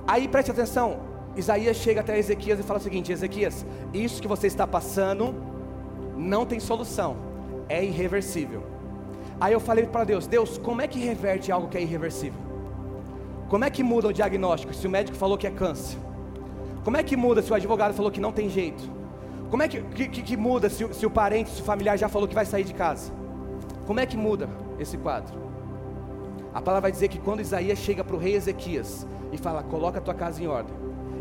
Aí 0.04 0.26
preste 0.26 0.50
atenção. 0.50 0.98
Isaías 1.36 1.76
chega 1.76 2.00
até 2.00 2.18
Ezequias 2.18 2.58
e 2.58 2.64
fala 2.64 2.80
o 2.80 2.82
seguinte: 2.82 3.12
Ezequias, 3.12 3.64
isso 3.94 4.20
que 4.20 4.26
você 4.26 4.48
está 4.48 4.66
passando 4.66 5.32
não 6.16 6.44
tem 6.44 6.58
solução, 6.58 7.16
é 7.68 7.84
irreversível. 7.84 8.64
Aí 9.40 9.52
eu 9.52 9.60
falei 9.60 9.86
para 9.86 10.02
Deus: 10.02 10.26
Deus, 10.26 10.58
como 10.58 10.82
é 10.82 10.88
que 10.88 10.98
reverte 10.98 11.52
algo 11.52 11.68
que 11.68 11.78
é 11.78 11.82
irreversível? 11.82 12.45
Como 13.48 13.64
é 13.64 13.70
que 13.70 13.82
muda 13.82 14.08
o 14.08 14.12
diagnóstico 14.12 14.74
se 14.74 14.86
o 14.86 14.90
médico 14.90 15.16
falou 15.16 15.38
que 15.38 15.46
é 15.46 15.50
câncer? 15.50 15.98
Como 16.82 16.96
é 16.96 17.02
que 17.02 17.16
muda 17.16 17.42
se 17.42 17.50
o 17.50 17.54
advogado 17.54 17.94
falou 17.94 18.10
que 18.10 18.20
não 18.20 18.32
tem 18.32 18.48
jeito? 18.48 18.82
Como 19.50 19.62
é 19.62 19.68
que, 19.68 19.80
que, 19.80 20.22
que 20.22 20.36
muda 20.36 20.68
se, 20.68 20.92
se 20.92 21.06
o 21.06 21.10
parente, 21.10 21.50
se 21.50 21.62
o 21.62 21.64
familiar 21.64 21.96
já 21.96 22.08
falou 22.08 22.26
que 22.26 22.34
vai 22.34 22.44
sair 22.44 22.64
de 22.64 22.74
casa? 22.74 23.12
Como 23.86 24.00
é 24.00 24.06
que 24.06 24.16
muda 24.16 24.48
esse 24.78 24.98
quadro? 24.98 25.46
A 26.52 26.60
palavra 26.60 26.82
vai 26.82 26.92
dizer 26.92 27.08
que 27.08 27.18
quando 27.18 27.40
Isaías 27.40 27.78
chega 27.78 28.02
para 28.02 28.16
o 28.16 28.18
rei 28.18 28.34
Ezequias 28.34 29.06
e 29.30 29.38
fala: 29.38 29.62
Coloca 29.62 29.98
a 29.98 30.02
tua 30.02 30.14
casa 30.14 30.42
em 30.42 30.48
ordem. 30.48 30.74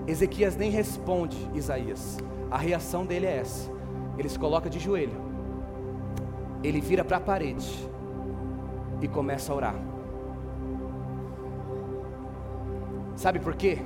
Ezequias 0.07 0.55
nem 0.55 0.71
responde 0.71 1.37
Isaías. 1.53 2.17
A 2.49 2.57
reação 2.57 3.05
dele 3.05 3.27
é 3.27 3.37
essa: 3.37 3.69
ele 4.17 4.29
se 4.29 4.39
coloca 4.39 4.69
de 4.69 4.79
joelho, 4.79 5.19
ele 6.63 6.81
vira 6.81 7.03
para 7.03 7.17
a 7.17 7.21
parede 7.21 7.67
e 9.01 9.07
começa 9.07 9.51
a 9.51 9.55
orar. 9.55 9.94
Sabe 13.25 13.39
por 13.39 13.55
quê? 13.55 13.79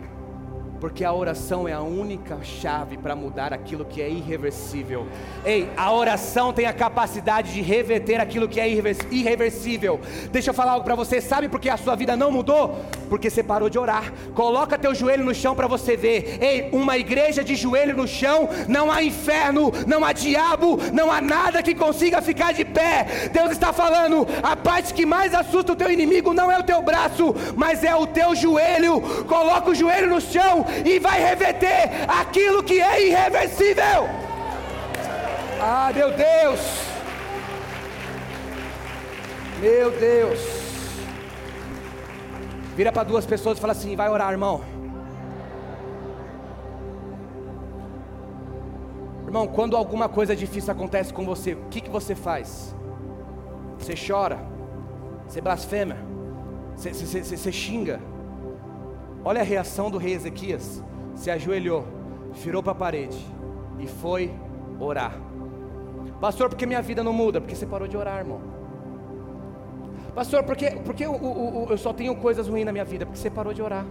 porque 0.81 1.03
a 1.03 1.13
oração 1.13 1.67
é 1.67 1.74
a 1.74 1.81
única 1.81 2.41
chave 2.41 2.98
para 2.98 3.15
mudar 3.15 3.53
aquilo 3.53 3.84
que 3.84 4.01
é 4.01 4.10
irreversível. 4.10 5.05
Ei, 5.46 5.69
a 5.75 5.91
oração 5.91 6.53
tem 6.53 6.65
a 6.65 6.74
capacidade 6.74 7.53
de 7.53 7.62
reverter 7.62 8.19
aquilo 8.19 8.48
que 8.48 8.60
é 8.60 8.69
irreversível. 8.69 10.00
Deixa 10.31 10.51
eu 10.51 10.53
falar 10.53 10.74
algo 10.74 10.86
para 10.86 10.96
você, 10.96 11.19
sabe 11.19 11.50
por 11.50 11.60
que 11.60 11.69
a 11.69 11.77
sua 11.77 11.96
vida 11.96 12.15
não 12.15 12.31
mudou? 12.31 12.77
Porque 13.09 13.29
você 13.29 13.41
parou 13.41 13.69
de 13.69 13.79
orar. 13.79 14.13
Coloca 14.33 14.77
teu 14.77 14.93
joelho 14.93 15.25
no 15.25 15.33
chão 15.33 15.55
para 15.55 15.67
você 15.67 15.97
ver. 15.97 16.37
Ei, 16.41 16.69
uma 16.71 16.97
igreja 16.97 17.43
de 17.43 17.55
joelho 17.55 17.97
no 17.97 18.07
chão, 18.07 18.47
não 18.67 18.91
há 18.91 19.03
inferno, 19.03 19.71
não 19.87 20.05
há 20.05 20.13
diabo, 20.13 20.79
não 20.93 21.11
há 21.11 21.19
nada 21.19 21.63
que 21.63 21.73
consiga 21.73 22.21
ficar 22.21 22.53
de 22.53 22.63
pé. 22.63 23.29
Deus 23.33 23.51
está 23.51 23.73
falando, 23.73 24.27
a 24.43 24.55
parte 24.55 24.93
que 24.93 25.05
mais 25.05 25.33
assusta 25.33 25.73
o 25.73 25.75
teu 25.75 25.91
inimigo 25.91 26.33
não 26.33 26.51
é 26.51 26.59
o 26.59 26.63
teu 26.63 26.81
braço, 26.81 27.35
mas 27.55 27.83
é 27.83 27.95
o 27.95 28.07
teu 28.07 28.35
joelho. 28.35 29.01
Coloca 29.25 29.71
o 29.71 29.75
joelho 29.75 30.09
no 30.09 30.21
chão 30.21 30.65
e 30.85 30.99
vai 30.99 31.19
reverter 31.19 31.89
aquilo 32.07 32.63
que 32.63 32.79
é 32.79 33.07
irreversível. 33.07 34.07
Ah, 35.61 35.91
meu 35.93 36.11
Deus! 36.11 36.59
Meu 39.59 39.91
Deus! 39.91 40.58
Vira 42.79 42.93
para 42.93 43.03
duas 43.03 43.25
pessoas 43.25 43.57
e 43.57 43.62
fala 43.62 43.74
assim: 43.74 43.93
vai 43.93 44.09
orar, 44.09 44.31
irmão. 44.31 44.62
Irmão, 49.25 49.45
quando 49.48 49.75
alguma 49.75 50.07
coisa 50.07 50.33
difícil 50.33 50.71
acontece 50.71 51.13
com 51.13 51.25
você, 51.25 51.55
o 51.55 51.65
que, 51.69 51.81
que 51.81 51.89
você 51.89 52.15
faz? 52.15 52.74
Você 53.77 53.95
chora, 53.95 54.39
você 55.27 55.41
blasfema, 55.41 55.98
você, 56.74 56.93
você, 56.93 57.21
você, 57.21 57.36
você 57.36 57.51
xinga, 57.51 58.00
Olha 59.25 59.41
a 59.41 59.43
reação 59.43 59.91
do 59.91 59.98
rei 59.98 60.13
Ezequias. 60.13 60.81
Se 61.15 61.29
ajoelhou, 61.29 61.86
virou 62.31 62.63
para 62.63 62.71
a 62.71 62.75
parede 62.75 63.19
e 63.77 63.88
foi 63.88 64.33
orar. 64.79 65.19
Pastor, 66.21 66.48
por 66.48 66.57
que 66.57 66.65
minha 66.65 66.81
vida 66.81 67.03
não 67.03 67.12
muda? 67.12 67.41
Porque 67.41 67.57
você 67.57 67.65
parou 67.65 67.89
de 67.89 67.98
orar, 67.98 68.19
irmão. 68.19 68.58
Pastor, 70.19 70.43
por 70.43 70.57
que, 70.57 70.71
por 70.71 70.93
que 70.93 71.05
eu, 71.05 71.13
eu, 71.13 71.67
eu 71.69 71.77
só 71.77 71.93
tenho 71.93 72.13
coisas 72.13 72.45
ruins 72.45 72.65
na 72.65 72.73
minha 72.73 72.83
vida? 72.83 73.05
Porque 73.05 73.17
você 73.17 73.29
parou 73.29 73.53
de 73.53 73.61
orar. 73.61 73.85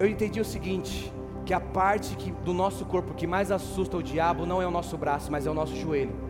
Eu 0.00 0.08
entendi 0.08 0.40
o 0.40 0.44
seguinte: 0.44 1.12
que 1.44 1.54
a 1.54 1.60
parte 1.60 2.16
que, 2.16 2.32
do 2.32 2.52
nosso 2.52 2.84
corpo 2.84 3.14
que 3.14 3.28
mais 3.28 3.52
assusta 3.52 3.96
o 3.96 4.02
diabo 4.02 4.44
não 4.44 4.60
é 4.60 4.66
o 4.66 4.72
nosso 4.72 4.98
braço, 4.98 5.30
mas 5.30 5.46
é 5.46 5.50
o 5.52 5.54
nosso 5.54 5.76
joelho. 5.76 6.25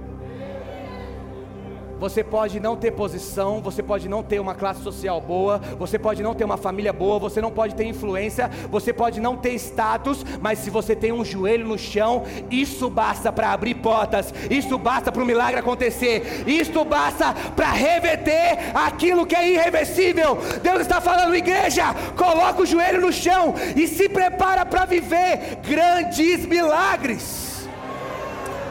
Você 1.99 2.23
pode 2.23 2.61
não 2.61 2.77
ter 2.77 2.91
posição, 2.91 3.63
você 3.63 3.83
pode 3.83 4.09
não 4.09 4.23
ter 4.23 4.39
uma 4.39 4.55
classe 4.55 4.83
social 4.83 5.21
boa, 5.21 5.59
você 5.79 5.99
pode 5.99 6.23
não 6.23 6.35
ter 6.35 6.45
uma 6.45 6.57
família 6.57 6.93
boa, 6.93 7.19
você 7.19 7.41
não 7.41 7.51
pode 7.51 7.75
ter 7.75 7.85
influência, 7.85 8.51
você 8.71 8.93
pode 8.93 9.21
não 9.21 9.37
ter 9.37 9.55
status, 9.55 10.25
mas 10.41 10.59
se 10.59 10.69
você 10.69 10.95
tem 10.95 11.13
um 11.13 11.25
joelho 11.25 11.67
no 11.67 11.79
chão, 11.79 12.25
isso 12.51 12.91
basta 12.91 13.33
para 13.33 13.53
abrir 13.53 13.77
portas, 13.77 14.33
isso 14.51 14.77
basta 14.79 15.11
para 15.11 15.23
o 15.23 15.27
milagre 15.27 15.59
acontecer, 15.59 16.45
isso 16.47 16.85
basta 16.85 17.33
para 17.55 17.73
reverter 17.73 18.59
aquilo 18.75 19.27
que 19.27 19.35
é 19.35 19.51
irreversível. 19.51 20.39
Deus 20.63 20.81
está 20.81 21.01
falando, 21.01 21.35
igreja, 21.35 21.95
coloca 22.17 22.63
o 22.63 22.67
joelho 22.67 23.01
no 23.01 23.13
chão 23.13 23.55
e 23.75 23.87
se 23.87 24.09
prepara 24.09 24.67
para 24.67 24.85
viver 24.85 25.61
grandes 25.67 26.45
milagres. 26.45 27.67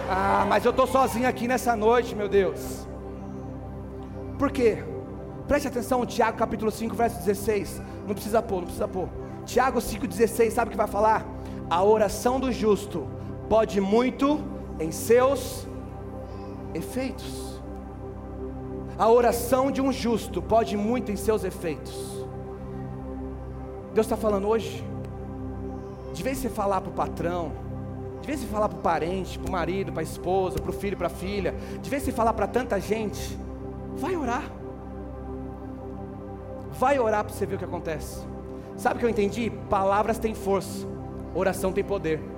Ah, 0.07 0.45
mas 0.47 0.63
eu 0.63 0.69
estou 0.71 0.85
sozinho 0.85 1.27
aqui 1.27 1.47
nessa 1.47 1.75
noite, 1.75 2.13
meu 2.15 2.29
Deus. 2.29 2.84
Por 4.45 4.51
quê? 4.51 4.77
Preste 5.47 5.69
atenção, 5.69 6.05
Tiago 6.05 6.37
capítulo 6.37 6.69
5, 6.69 6.95
verso 6.95 7.17
16. 7.17 7.81
Não 8.05 8.13
precisa 8.13 8.43
pôr, 8.43 8.57
não 8.57 8.65
precisa 8.65 8.87
pôr. 8.87 9.09
Tiago 9.43 9.79
5,16, 9.79 10.51
sabe 10.51 10.67
o 10.67 10.71
que 10.71 10.77
vai 10.77 10.85
falar? 10.85 11.25
A 11.67 11.83
oração 11.83 12.39
do 12.39 12.51
justo 12.51 13.07
pode 13.49 13.81
muito 13.81 14.39
em 14.79 14.91
seus 14.91 15.65
efeitos. 16.75 17.59
A 18.99 19.09
oração 19.09 19.71
de 19.71 19.81
um 19.81 19.91
justo 19.91 20.43
pode 20.43 20.77
muito 20.77 21.11
em 21.11 21.15
seus 21.15 21.43
efeitos. 21.43 21.95
Deus 23.95 24.05
está 24.05 24.15
falando 24.15 24.47
hoje. 24.47 24.83
De 26.13 26.21
vez 26.21 26.37
você 26.37 26.49
falar 26.49 26.81
para 26.81 26.91
o 26.91 26.93
patrão, 26.93 27.51
de 28.21 28.27
vez 28.27 28.41
você 28.41 28.45
falar 28.45 28.69
para 28.69 28.77
o 28.77 28.81
parente, 28.81 29.39
para 29.39 29.49
o 29.49 29.51
marido, 29.51 29.91
para 29.91 30.01
a 30.01 30.03
esposa, 30.03 30.59
para 30.59 30.69
o 30.69 30.73
filho, 30.73 30.95
para 30.95 31.07
a 31.07 31.09
filha, 31.09 31.55
de 31.81 31.89
vez 31.89 32.03
você 32.03 32.11
falar 32.11 32.33
para 32.33 32.45
tanta 32.45 32.79
gente, 32.79 33.43
Vai 33.95 34.15
orar. 34.15 34.43
Vai 36.77 36.99
orar 36.99 37.23
para 37.23 37.33
você 37.33 37.45
ver 37.45 37.55
o 37.55 37.57
que 37.57 37.65
acontece. 37.65 38.25
Sabe 38.77 38.97
o 38.97 38.99
que 38.99 39.05
eu 39.05 39.09
entendi? 39.09 39.49
Palavras 39.69 40.19
têm 40.19 40.35
força, 40.35 40.85
oração 41.33 41.71
tem 41.71 41.83
poder. 41.83 42.34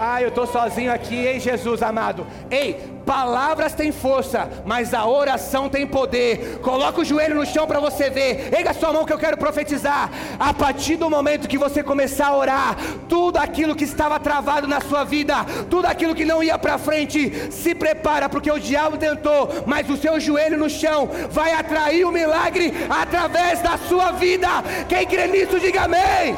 Ah, 0.00 0.22
eu 0.22 0.28
estou 0.28 0.46
sozinho 0.46 0.92
aqui, 0.92 1.26
hein, 1.26 1.40
Jesus 1.40 1.82
amado. 1.82 2.24
Ei, 2.48 2.74
palavras 3.04 3.74
têm 3.74 3.90
força, 3.90 4.48
mas 4.64 4.94
a 4.94 5.04
oração 5.04 5.68
tem 5.68 5.84
poder. 5.84 6.60
Coloca 6.62 7.00
o 7.00 7.04
joelho 7.04 7.34
no 7.34 7.44
chão 7.44 7.66
para 7.66 7.80
você 7.80 8.08
ver. 8.08 8.54
Erga 8.54 8.72
sua 8.72 8.92
mão 8.92 9.04
que 9.04 9.12
eu 9.12 9.18
quero 9.18 9.36
profetizar. 9.36 10.08
A 10.38 10.54
partir 10.54 10.94
do 10.94 11.10
momento 11.10 11.48
que 11.48 11.58
você 11.58 11.82
começar 11.82 12.28
a 12.28 12.36
orar, 12.36 12.76
tudo 13.08 13.38
aquilo 13.38 13.74
que 13.74 13.82
estava 13.82 14.20
travado 14.20 14.68
na 14.68 14.80
sua 14.80 15.02
vida, 15.02 15.34
tudo 15.68 15.86
aquilo 15.86 16.14
que 16.14 16.24
não 16.24 16.44
ia 16.44 16.56
para 16.56 16.78
frente, 16.78 17.50
se 17.50 17.74
prepara, 17.74 18.28
porque 18.28 18.52
o 18.52 18.60
diabo 18.60 18.96
tentou, 18.96 19.48
mas 19.66 19.90
o 19.90 19.96
seu 19.96 20.20
joelho 20.20 20.56
no 20.56 20.70
chão 20.70 21.08
vai 21.28 21.52
atrair 21.54 22.04
o 22.04 22.12
milagre 22.12 22.72
através 22.88 23.60
da 23.60 23.76
sua 23.76 24.12
vida. 24.12 24.48
Quem 24.88 25.04
crê 25.04 25.26
nisso, 25.26 25.58
diga 25.58 25.82
amém. 25.82 26.36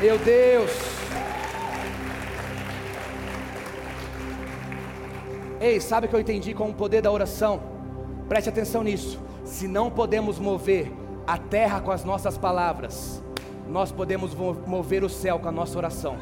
Meu 0.00 0.16
Deus. 0.16 0.93
Ei, 5.64 5.80
sabe 5.80 6.06
o 6.06 6.10
que 6.10 6.14
eu 6.14 6.20
entendi 6.20 6.52
com 6.52 6.68
o 6.68 6.74
poder 6.74 7.00
da 7.00 7.10
oração? 7.10 7.62
Preste 8.28 8.50
atenção 8.50 8.82
nisso. 8.82 9.18
Se 9.46 9.66
não 9.66 9.90
podemos 9.90 10.38
mover 10.38 10.92
a 11.26 11.38
terra 11.38 11.80
com 11.80 11.90
as 11.90 12.04
nossas 12.04 12.36
palavras, 12.36 13.24
nós 13.66 13.90
podemos 13.90 14.34
mover 14.34 15.02
o 15.02 15.08
céu 15.08 15.38
com 15.38 15.48
a 15.48 15.50
nossa 15.50 15.78
oração. 15.78 16.18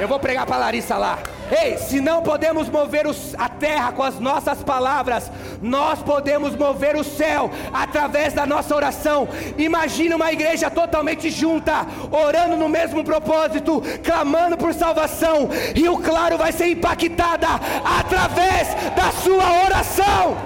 Eu 0.00 0.06
vou 0.06 0.20
pregar 0.20 0.46
para 0.46 0.58
Larissa 0.58 0.96
lá. 0.96 1.18
Ei, 1.50 1.76
se 1.76 2.00
não 2.00 2.22
podemos 2.22 2.68
mover 2.68 3.06
os, 3.06 3.34
a 3.36 3.48
terra 3.48 3.92
com 3.92 4.02
as 4.02 4.18
nossas 4.18 4.62
palavras, 4.62 5.30
nós 5.60 6.02
podemos 6.02 6.56
mover 6.56 6.96
o 6.96 7.04
céu 7.04 7.50
através 7.72 8.32
da 8.32 8.46
nossa 8.46 8.74
oração. 8.74 9.28
Imagine 9.58 10.14
uma 10.14 10.32
igreja 10.32 10.70
totalmente 10.70 11.30
junta, 11.30 11.86
orando 12.10 12.56
no 12.56 12.68
mesmo 12.68 13.04
propósito, 13.04 13.82
clamando 14.02 14.56
por 14.56 14.72
salvação. 14.72 15.48
Rio 15.74 15.98
Claro 15.98 16.38
vai 16.38 16.52
ser 16.52 16.68
impactada 16.70 17.48
através 17.84 18.68
da 18.96 19.10
sua 19.12 19.64
oração. 19.64 20.36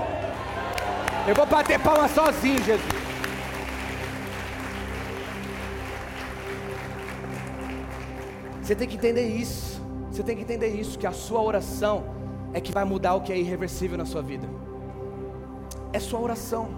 Eu 1.26 1.34
vou 1.34 1.46
bater 1.46 1.78
palma 1.80 2.08
sozinho, 2.08 2.62
Jesus. 2.64 3.06
Você 8.62 8.74
tem 8.74 8.88
que 8.88 8.96
entender 8.96 9.28
isso. 9.28 9.75
Você 10.16 10.22
tem 10.22 10.34
que 10.34 10.44
entender 10.44 10.68
isso, 10.68 10.98
que 10.98 11.06
a 11.06 11.12
sua 11.12 11.42
oração 11.42 12.04
é 12.54 12.58
que 12.58 12.72
vai 12.72 12.86
mudar 12.86 13.16
o 13.16 13.20
que 13.20 13.30
é 13.30 13.38
irreversível 13.38 13.98
na 13.98 14.06
sua 14.06 14.22
vida. 14.22 14.48
É 15.92 15.98
sua 15.98 16.18
oração. 16.18 16.70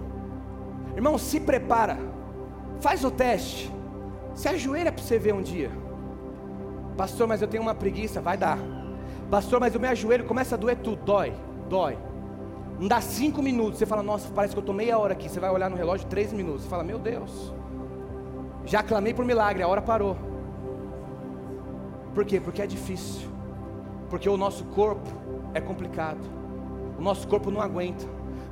Irmão, 0.93 1.17
se 1.17 1.39
prepara. 1.39 1.97
Faz 2.81 3.05
o 3.05 3.09
teste. 3.09 3.71
Se 4.35 4.49
ajoelha 4.49 4.91
para 4.91 5.01
você 5.01 5.17
ver 5.17 5.33
um 5.33 5.41
dia. 5.41 5.71
Pastor, 6.97 7.29
mas 7.29 7.41
eu 7.41 7.47
tenho 7.47 7.63
uma 7.63 7.73
preguiça, 7.73 8.19
vai 8.19 8.35
dar. 8.35 8.59
Pastor, 9.31 9.57
mas 9.57 9.73
o 9.73 9.79
meu 9.79 9.95
joelho 9.95 10.25
começa 10.25 10.55
a 10.55 10.57
doer 10.57 10.75
tudo, 10.75 11.01
dói, 11.05 11.31
dói. 11.69 11.97
Não 12.77 12.89
dá 12.89 12.99
cinco 12.99 13.41
minutos, 13.41 13.79
você 13.79 13.85
fala, 13.85 14.03
nossa, 14.03 14.27
parece 14.35 14.53
que 14.53 14.59
eu 14.59 14.63
estou 14.63 14.75
meia 14.75 14.99
hora 14.99 15.13
aqui. 15.13 15.29
Você 15.29 15.39
vai 15.39 15.49
olhar 15.49 15.69
no 15.69 15.77
relógio, 15.77 16.05
três 16.07 16.33
minutos. 16.33 16.63
Você 16.63 16.69
fala, 16.69 16.83
meu 16.83 16.99
Deus, 16.99 17.53
já 18.65 18.83
clamei 18.83 19.13
por 19.13 19.23
milagre, 19.23 19.63
a 19.63 19.67
hora 19.69 19.81
parou. 19.81 20.28
Por 22.13 22.25
quê? 22.25 22.39
Porque 22.39 22.61
é 22.61 22.67
difícil. 22.67 23.29
Porque 24.09 24.27
o 24.27 24.37
nosso 24.37 24.65
corpo 24.65 25.09
é 25.53 25.61
complicado. 25.61 26.19
O 26.97 27.01
nosso 27.01 27.27
corpo 27.27 27.51
não 27.51 27.61
aguenta. 27.61 28.05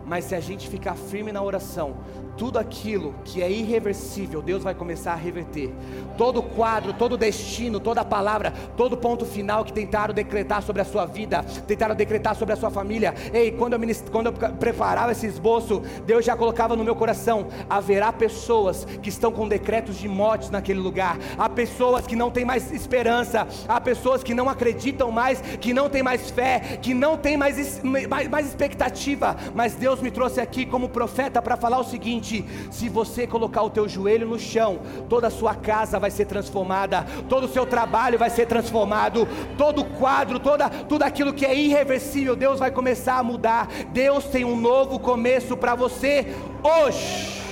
Mas 0.07 0.25
se 0.25 0.35
a 0.35 0.39
gente 0.39 0.69
ficar 0.69 0.95
firme 0.95 1.31
na 1.31 1.43
oração, 1.43 1.97
tudo 2.37 2.59
aquilo 2.59 3.15
que 3.25 3.41
é 3.41 3.51
irreversível, 3.51 4.41
Deus 4.41 4.63
vai 4.63 4.75
começar 4.75 5.13
a 5.13 5.15
reverter. 5.15 5.73
Todo 6.17 6.41
quadro, 6.41 6.93
todo 6.93 7.17
destino, 7.17 7.79
toda 7.79 8.05
palavra, 8.05 8.53
todo 8.77 8.95
ponto 8.95 9.25
final 9.25 9.65
que 9.65 9.73
tentaram 9.73 10.13
decretar 10.13 10.61
sobre 10.61 10.81
a 10.81 10.85
sua 10.85 11.05
vida, 11.05 11.43
tentaram 11.67 11.95
decretar 11.95 12.35
sobre 12.35 12.53
a 12.53 12.55
sua 12.55 12.69
família. 12.69 13.13
Ei, 13.33 13.51
quando 13.51 13.73
eu, 13.73 13.79
quando 14.11 14.27
eu 14.27 14.33
preparava 14.33 15.11
esse 15.11 15.25
esboço, 15.25 15.81
Deus 16.05 16.23
já 16.23 16.37
colocava 16.37 16.75
no 16.75 16.83
meu 16.83 16.95
coração: 16.95 17.47
haverá 17.67 18.13
pessoas 18.13 18.85
que 18.85 19.09
estão 19.09 19.31
com 19.31 19.47
decretos 19.47 19.97
de 19.97 20.07
morte 20.07 20.51
naquele 20.51 20.79
lugar, 20.79 21.17
há 21.37 21.49
pessoas 21.49 22.05
que 22.05 22.15
não 22.15 22.29
têm 22.29 22.45
mais 22.45 22.71
esperança, 22.71 23.47
há 23.67 23.81
pessoas 23.81 24.23
que 24.23 24.35
não 24.35 24.47
acreditam 24.47 25.11
mais, 25.11 25.41
que 25.41 25.73
não 25.73 25.89
têm 25.89 26.03
mais 26.03 26.29
fé, 26.29 26.77
que 26.81 26.93
não 26.93 27.17
têm 27.17 27.35
mais, 27.35 27.81
mais, 27.83 28.27
mais 28.27 28.47
expectativa. 28.47 29.35
Mas 29.55 29.73
Deus 29.73 29.96
me 30.01 30.11
trouxe 30.11 30.39
aqui 30.39 30.65
como 30.65 30.89
profeta 30.89 31.41
para 31.41 31.57
falar 31.57 31.79
o 31.79 31.83
seguinte 31.83 32.07
seguinte: 32.07 32.45
se 32.71 32.87
você 32.87 33.27
colocar 33.27 33.63
o 33.63 33.69
teu 33.69 33.87
joelho 33.87 34.27
no 34.27 34.39
chão, 34.39 34.79
toda 35.09 35.27
a 35.27 35.31
sua 35.31 35.55
casa 35.55 35.99
vai 35.99 36.11
ser 36.11 36.25
transformada, 36.25 37.05
todo 37.27 37.45
o 37.45 37.49
seu 37.49 37.65
trabalho 37.65 38.17
vai 38.17 38.29
ser 38.29 38.45
transformado, 38.45 39.27
todo 39.57 39.81
o 39.81 39.85
quadro, 39.85 40.39
toda, 40.39 40.69
tudo 40.69 41.03
aquilo 41.03 41.33
que 41.33 41.45
é 41.45 41.55
irreversível, 41.55 42.35
Deus 42.35 42.59
vai 42.59 42.71
começar 42.71 43.17
a 43.17 43.23
mudar. 43.23 43.67
Deus 43.91 44.25
tem 44.25 44.45
um 44.45 44.59
novo 44.59 44.99
começo 44.99 45.57
para 45.57 45.75
você 45.75 46.27
hoje. 46.63 47.45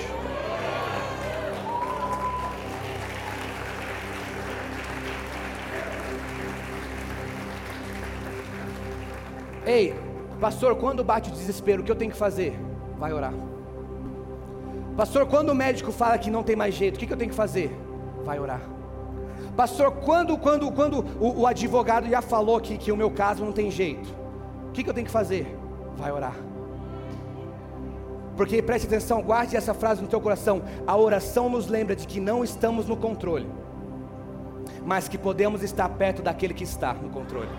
Ei, 9.67 10.04
pastor, 10.45 10.75
quando 10.75 11.03
bate 11.03 11.31
o 11.31 11.33
desespero, 11.33 11.81
o 11.81 11.83
que 11.83 11.91
eu 11.91 11.95
tenho 11.95 12.11
que 12.11 12.17
fazer? 12.17 12.55
Vai 12.99 13.11
orar. 13.11 13.33
Pastor, 14.95 15.25
quando 15.25 15.49
o 15.49 15.55
médico 15.55 15.91
fala 15.91 16.19
que 16.19 16.29
não 16.29 16.43
tem 16.43 16.55
mais 16.55 16.75
jeito, 16.75 16.97
o 16.97 16.99
que, 16.99 17.11
eu 17.11 17.17
tenho 17.17 17.31
que 17.31 17.35
fazer? 17.35 17.75
Vai 18.23 18.39
orar. 18.39 18.61
Pastor, 19.57 19.91
quando, 19.91 20.37
quando, 20.37 20.71
quando 20.71 21.03
o, 21.19 21.41
o 21.41 21.47
advogado 21.47 22.07
já 22.07 22.21
falou 22.21 22.61
que, 22.61 22.77
que 22.77 22.91
o 22.91 22.95
meu 22.95 23.09
caso 23.09 23.43
não 23.43 23.51
tem 23.51 23.71
jeito, 23.71 24.07
o 24.67 24.71
que, 24.71 24.83
que 24.83 24.89
eu 24.89 24.93
tenho 24.93 25.07
que 25.07 25.11
fazer? 25.11 25.57
Vai 25.97 26.11
orar. 26.11 26.35
Porque 28.37 28.61
preste 28.61 28.85
atenção, 28.85 29.23
guarde 29.23 29.57
essa 29.57 29.73
frase 29.73 29.99
no 29.99 30.07
teu 30.07 30.21
coração. 30.21 30.61
A 30.85 30.95
oração 30.95 31.49
nos 31.49 31.65
lembra 31.67 31.95
de 31.95 32.05
que 32.05 32.19
não 32.19 32.43
estamos 32.43 32.85
no 32.85 32.95
controle, 32.95 33.47
mas 34.85 35.07
que 35.07 35.17
podemos 35.17 35.63
estar 35.63 35.89
perto 35.89 36.21
daquele 36.21 36.53
que 36.53 36.63
está 36.63 36.93
no 36.93 37.09
controle. 37.09 37.49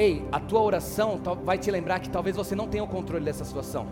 Ei, 0.00 0.24
a 0.32 0.40
tua 0.40 0.62
oração 0.62 1.20
vai 1.44 1.58
te 1.58 1.70
lembrar 1.70 2.00
que 2.00 2.08
talvez 2.08 2.34
você 2.34 2.54
não 2.54 2.66
tenha 2.66 2.82
o 2.82 2.86
controle 2.86 3.22
dessa 3.22 3.44
situação 3.44 3.86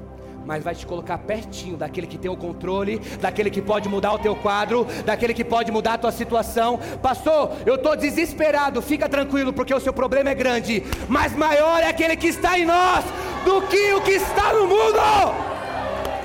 mas 0.47 0.65
vai 0.65 0.75
te 0.75 0.87
colocar 0.87 1.19
pertinho 1.19 1.77
daquele 1.77 2.07
que 2.07 2.17
tem 2.17 2.31
o 2.31 2.37
controle, 2.37 2.99
daquele 3.21 3.51
que 3.51 3.61
pode 3.61 3.87
mudar 3.87 4.15
o 4.15 4.19
teu 4.19 4.35
quadro, 4.35 4.87
daquele 5.05 5.35
que 5.35 5.45
pode 5.45 5.71
mudar 5.71 5.95
a 5.95 5.99
tua 5.99 6.11
situação. 6.11 6.81
Pastor, 7.03 7.53
eu 7.67 7.75
estou 7.75 7.95
desesperado, 7.95 8.81
fica 8.81 9.11
tranquilo, 9.11 9.53
porque 9.53 9.75
o 9.75 9.81
seu 9.81 9.93
problema 9.93 10.31
é 10.31 10.35
grande, 10.35 10.83
mas 11.07 11.37
maior 11.37 11.83
é 11.83 11.89
aquele 11.89 12.17
que 12.17 12.29
está 12.29 12.59
em 12.59 12.65
nós 12.65 13.05
do 13.45 13.61
que 13.67 13.93
o 13.93 14.01
que 14.01 14.13
está 14.13 14.55
no 14.55 14.67
mundo. 14.67 14.99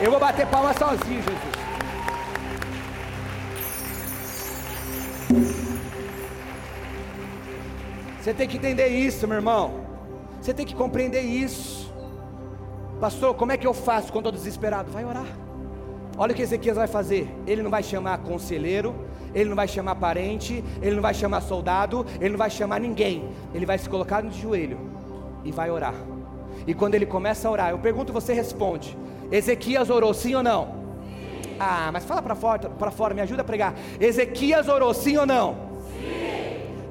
Eu 0.02 0.10
vou 0.10 0.22
bater 0.22 0.48
palma 0.48 0.74
sozinho, 0.74 1.22
Jesus. 1.22 1.53
Você 8.24 8.34
tem 8.34 8.48
que 8.48 8.56
entender 8.56 8.88
isso, 8.88 9.28
meu 9.28 9.36
irmão. 9.36 9.82
Você 10.40 10.54
tem 10.54 10.66
que 10.66 10.74
compreender 10.74 11.24
isso. 11.24 11.94
Pastor, 12.98 13.36
como 13.36 13.52
é 13.52 13.58
que 13.58 13.68
eu 13.68 13.74
faço 13.74 14.14
quando 14.14 14.30
estou 14.30 14.32
desesperado? 14.32 14.90
Vai 14.90 15.04
orar. 15.04 15.26
Olha 16.18 16.32
o 16.32 16.34
que 16.34 16.42
Ezequias 16.42 16.78
vai 16.78 16.88
fazer. 16.88 17.30
Ele 17.46 17.62
não 17.62 17.70
vai 17.70 17.84
chamar 17.84 18.20
conselheiro, 18.20 18.96
ele 19.36 19.50
não 19.50 19.58
vai 19.58 19.68
chamar 19.68 19.96
parente, 19.96 20.64
ele 20.82 20.96
não 20.96 21.02
vai 21.02 21.14
chamar 21.14 21.42
soldado, 21.42 22.06
ele 22.22 22.30
não 22.30 22.38
vai 22.38 22.50
chamar 22.50 22.80
ninguém. 22.80 23.28
Ele 23.54 23.66
vai 23.66 23.78
se 23.78 23.90
colocar 23.90 24.24
no 24.24 24.32
joelho 24.32 24.80
e 25.44 25.52
vai 25.52 25.70
orar. 25.70 25.96
E 26.66 26.74
quando 26.74 26.96
ele 26.96 27.06
começa 27.06 27.50
a 27.50 27.52
orar, 27.52 27.70
eu 27.72 27.80
pergunto, 27.80 28.14
você 28.14 28.32
responde. 28.32 28.98
Ezequias 29.34 29.90
orou 29.90 30.14
sim 30.14 30.34
ou 30.34 30.44
não? 30.44 30.68
Sim. 31.44 31.58
Ah, 31.60 31.90
mas 31.92 32.06
fala 32.06 32.22
para 32.22 32.36
fora, 32.36 32.70
para 32.70 32.90
fora, 32.90 33.14
me 33.14 33.20
ajuda 33.20 33.42
a 33.42 33.46
pregar. 33.46 33.74
Ezequias 34.00 34.70
orou 34.70 34.94
sim 34.94 35.18
ou 35.18 35.26
não? 35.26 35.73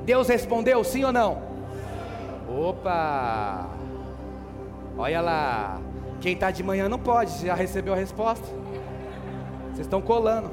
Deus 0.05 0.29
respondeu 0.29 0.83
sim 0.83 1.05
ou 1.05 1.13
não? 1.13 1.43
Opa! 2.49 3.69
Olha 4.99 5.21
lá. 5.21 5.81
Quem 6.21 6.35
está 6.35 6.51
de 6.51 6.63
manhã 6.63 6.89
não 6.89 6.99
pode, 6.99 7.45
já 7.45 7.55
recebeu 7.55 7.93
a 7.93 7.97
resposta. 7.97 8.47
Vocês 9.67 9.81
estão 9.81 10.01
colando. 10.01 10.51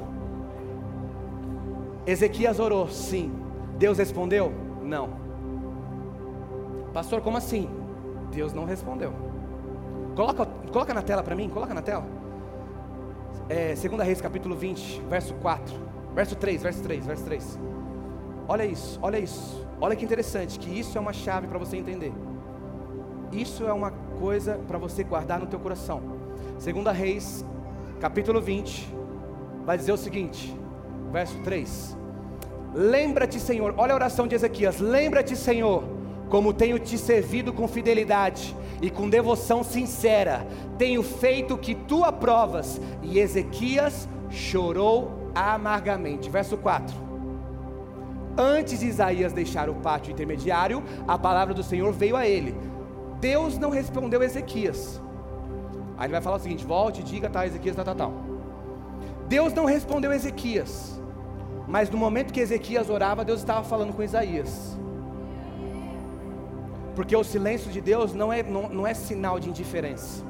Ezequias 2.06 2.58
orou, 2.58 2.88
sim. 2.88 3.32
Deus 3.78 3.98
respondeu? 3.98 4.52
Não. 4.82 5.10
Pastor, 6.92 7.20
como 7.20 7.36
assim? 7.36 7.68
Deus 8.32 8.52
não 8.52 8.64
respondeu. 8.64 9.12
Coloca, 10.16 10.46
coloca 10.72 10.92
na 10.92 11.02
tela 11.02 11.22
para 11.22 11.36
mim, 11.36 11.48
coloca 11.48 11.72
na 11.72 11.82
tela. 11.82 12.04
É, 13.48 13.74
2 13.74 14.02
Reis 14.02 14.20
capítulo 14.20 14.56
20, 14.56 15.02
verso 15.08 15.34
4. 15.34 15.74
Verso 16.14 16.34
3, 16.34 16.62
verso 16.62 16.82
3, 16.82 17.06
verso 17.06 17.24
3. 17.24 17.58
Olha 18.50 18.64
isso, 18.64 18.98
olha 19.00 19.16
isso. 19.16 19.64
Olha 19.80 19.94
que 19.94 20.04
interessante, 20.04 20.58
que 20.58 20.76
isso 20.76 20.98
é 20.98 21.00
uma 21.00 21.12
chave 21.12 21.46
para 21.46 21.56
você 21.56 21.76
entender. 21.76 22.12
Isso 23.30 23.64
é 23.64 23.72
uma 23.72 23.92
coisa 24.18 24.58
para 24.66 24.76
você 24.76 25.04
guardar 25.04 25.38
no 25.38 25.46
teu 25.46 25.60
coração. 25.60 26.02
Segunda 26.58 26.90
Reis, 26.90 27.46
capítulo 28.00 28.40
20, 28.40 28.92
vai 29.64 29.78
dizer 29.78 29.92
o 29.92 29.96
seguinte, 29.96 30.52
verso 31.12 31.38
3. 31.44 31.96
Lembra-te, 32.74 33.38
Senhor, 33.38 33.72
olha 33.76 33.92
a 33.92 33.94
oração 33.94 34.26
de 34.26 34.34
Ezequias. 34.34 34.80
Lembra-te, 34.80 35.36
Senhor, 35.36 35.84
como 36.28 36.52
tenho 36.52 36.76
te 36.80 36.98
servido 36.98 37.52
com 37.52 37.68
fidelidade 37.68 38.56
e 38.82 38.90
com 38.90 39.08
devoção 39.08 39.62
sincera. 39.62 40.44
Tenho 40.76 41.04
feito 41.04 41.54
o 41.54 41.58
que 41.58 41.76
tu 41.76 42.02
aprovas. 42.02 42.80
E 43.00 43.20
Ezequias 43.20 44.08
chorou 44.28 45.30
amargamente. 45.36 46.28
Verso 46.28 46.56
4. 46.56 47.09
Antes 48.42 48.80
de 48.80 48.86
Isaías 48.86 49.34
deixar 49.34 49.68
o 49.68 49.74
pátio 49.74 50.12
intermediário, 50.12 50.82
a 51.06 51.18
palavra 51.18 51.52
do 51.52 51.62
Senhor 51.62 51.92
veio 51.92 52.16
a 52.16 52.26
ele 52.26 52.54
Deus 53.20 53.58
não 53.58 53.70
respondeu 53.70 54.22
Ezequias. 54.22 55.00
Aí 55.98 56.06
ele 56.06 56.12
vai 56.12 56.22
falar 56.22 56.36
o 56.36 56.40
seguinte: 56.40 56.64
volte 56.64 57.02
diga, 57.02 57.28
tá, 57.28 57.46
Ezequias, 57.46 57.76
tá, 57.76 57.84
tá, 57.84 57.94
tal. 57.94 58.12
Deus 59.28 59.52
não 59.52 59.66
respondeu 59.66 60.12
Ezequias. 60.12 60.98
Mas 61.68 61.88
no 61.90 61.98
momento 61.98 62.32
que 62.32 62.40
Ezequias 62.40 62.90
orava, 62.90 63.24
Deus 63.24 63.40
estava 63.40 63.62
falando 63.62 63.92
com 63.92 64.02
Isaías. 64.02 64.76
Porque 66.96 67.14
o 67.14 67.22
silêncio 67.22 67.70
de 67.70 67.80
Deus 67.80 68.12
não 68.12 68.32
é, 68.32 68.42
não, 68.42 68.68
não 68.68 68.86
é 68.86 68.94
sinal 68.94 69.38
de 69.38 69.48
indiferença. 69.48 70.24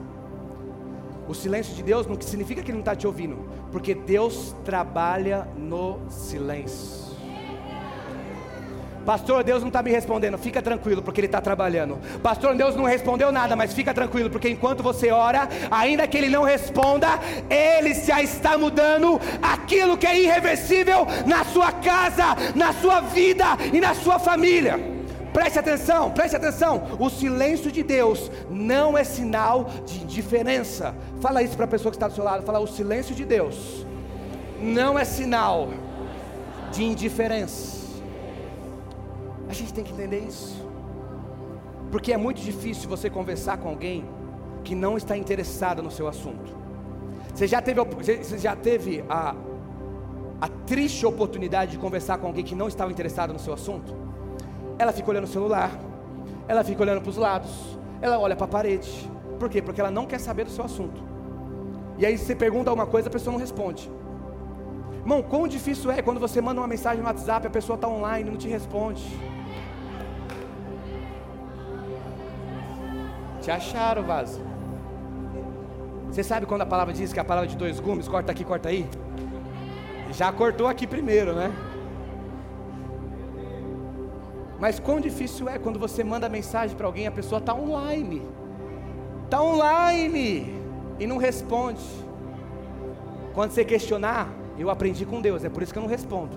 O 1.27 1.35
silêncio 1.35 1.75
de 1.75 1.83
Deus 1.83 2.07
não 2.07 2.21
significa 2.21 2.61
que 2.61 2.71
Ele 2.71 2.79
não 2.79 2.81
está 2.81 2.95
te 2.95 3.07
ouvindo, 3.07 3.39
porque 3.71 3.95
Deus 3.95 4.55
trabalha 4.65 5.49
no 5.57 6.01
silêncio. 6.11 7.10
Pastor, 9.05 9.43
Deus 9.43 9.61
não 9.61 9.69
está 9.69 9.83
me 9.83 9.91
respondendo, 9.91 10.37
fica 10.39 10.61
tranquilo, 10.61 11.03
porque 11.03 11.21
Ele 11.21 11.27
está 11.27 11.41
trabalhando. 11.41 11.99
Pastor, 12.23 12.55
Deus 12.55 12.77
não 12.77 12.85
respondeu 12.85 13.33
nada, 13.33 13.57
mas 13.57 13.73
fica 13.73 13.95
tranquilo, 13.95 14.31
porque 14.31 14.49
enquanto 14.49 14.83
você 14.83 15.11
ora, 15.11 15.49
ainda 15.71 16.07
que 16.07 16.17
Ele 16.17 16.29
não 16.29 16.43
responda, 16.43 17.09
Ele 17.49 17.95
já 17.95 18.23
está 18.23 18.59
mudando 18.59 19.21
aquilo 19.43 19.97
que 19.97 20.07
é 20.07 20.21
irreversível 20.21 21.07
na 21.27 21.45
sua 21.45 21.73
casa, 21.73 22.37
na 22.55 22.73
sua 22.73 23.01
vida 23.01 23.47
e 23.73 23.81
na 23.81 23.95
sua 23.95 24.19
família. 24.19 24.79
Preste 25.33 25.59
atenção, 25.59 26.11
preste 26.11 26.37
atenção. 26.37 26.97
O 26.99 27.09
silêncio 27.09 27.71
de 27.71 27.83
Deus 27.83 28.31
não 28.51 28.99
é 28.99 29.05
sinal 29.05 29.71
de 29.87 30.03
indiferença. 30.03 30.95
Fala 31.21 31.43
isso 31.43 31.57
para 31.57 31.67
a 31.67 31.69
pessoa 31.69 31.91
que 31.91 31.97
está 31.97 32.09
do 32.09 32.15
seu 32.15 32.25
lado. 32.25 32.45
Fala, 32.45 32.59
o 32.59 32.67
silêncio 32.67 33.15
de 33.15 33.25
Deus 33.25 33.87
não 34.61 34.99
é 34.99 35.05
sinal 35.05 35.69
de 36.73 36.83
indiferença. 36.83 37.80
A 39.51 39.53
gente 39.53 39.75
tem 39.75 39.83
que 39.83 39.93
entender 39.93 40.21
isso. 40.21 40.65
Porque 41.91 42.13
é 42.13 42.17
muito 42.17 42.41
difícil 42.41 42.89
você 42.89 43.11
conversar 43.11 43.59
com 43.59 43.69
alguém 43.69 44.09
que 44.63 44.77
não 44.77 44.97
está 44.97 45.17
interessado 45.17 45.83
no 45.83 45.91
seu 45.91 46.07
assunto. 46.07 46.55
Você 47.35 47.49
já 47.49 47.61
teve, 47.61 47.81
você 47.83 48.39
já 48.39 48.55
teve 48.55 49.05
a, 49.09 49.35
a 50.41 50.49
triste 50.69 51.05
oportunidade 51.05 51.73
de 51.73 51.79
conversar 51.79 52.19
com 52.19 52.29
alguém 52.29 52.45
que 52.45 52.55
não 52.55 52.69
estava 52.69 52.93
interessado 52.93 53.33
no 53.33 53.41
seu 53.41 53.53
assunto? 53.53 53.93
Ela 54.79 54.93
fica 54.93 55.11
olhando 55.11 55.25
o 55.25 55.33
celular, 55.39 55.73
ela 56.47 56.63
fica 56.63 56.83
olhando 56.83 57.01
para 57.01 57.11
os 57.11 57.17
lados, 57.17 57.77
ela 58.01 58.21
olha 58.21 58.37
para 58.37 58.45
a 58.45 58.49
parede. 58.49 59.11
Por 59.41 59.49
quê? 59.49 59.61
Porque 59.61 59.81
ela 59.81 59.91
não 59.91 60.07
quer 60.07 60.21
saber 60.21 60.45
do 60.45 60.51
seu 60.51 60.65
assunto. 60.65 61.03
E 61.99 62.07
aí 62.07 62.17
você 62.17 62.37
pergunta 62.37 62.71
alguma 62.71 62.87
coisa, 62.87 63.09
a 63.09 63.11
pessoa 63.13 63.33
não 63.33 63.41
responde. 63.41 63.91
Irmão, 65.01 65.23
quão 65.23 65.49
difícil 65.49 65.91
é 65.91 66.01
quando 66.03 66.21
você 66.21 66.41
manda 66.41 66.61
uma 66.61 66.69
mensagem 66.69 67.01
no 67.01 67.07
WhatsApp, 67.09 67.49
a 67.49 67.51
pessoa 67.51 67.75
está 67.75 67.89
online 67.89 68.29
e 68.29 68.31
não 68.31 68.39
te 68.39 68.47
responde. 68.47 69.03
Te 73.41 73.51
acharam, 73.51 74.03
vaso. 74.03 74.41
Você 76.09 76.23
sabe 76.23 76.45
quando 76.45 76.63
a 76.63 76.67
palavra 76.67 76.93
diz 76.93 77.13
que 77.13 77.21
a 77.21 77.25
palavra 77.25 77.49
de 77.49 77.57
dois 77.57 77.79
gumes, 77.79 78.09
corta 78.09 78.33
aqui, 78.33 78.45
corta 78.45 78.69
aí? 78.69 78.89
Já 80.13 80.33
cortou 80.33 80.67
aqui 80.67 80.87
primeiro, 80.87 81.35
né? 81.35 81.53
Mas 84.59 84.79
quão 84.79 85.01
difícil 85.01 85.49
é 85.49 85.59
quando 85.59 85.79
você 85.79 86.05
manda 86.05 86.29
mensagem 86.29 86.77
para 86.77 86.87
alguém, 86.87 87.07
a 87.07 87.11
pessoa 87.11 87.39
está 87.39 87.55
online, 87.55 88.21
está 89.25 89.41
online 89.41 90.55
e 90.99 91.07
não 91.07 91.17
responde. 91.17 91.81
Quando 93.33 93.53
você 93.53 93.65
questionar, 93.65 94.29
eu 94.59 94.69
aprendi 94.69 95.07
com 95.07 95.21
Deus, 95.21 95.45
é 95.45 95.49
por 95.49 95.63
isso 95.63 95.73
que 95.73 95.79
eu 95.79 95.83
não 95.83 95.89
respondo. 95.89 96.37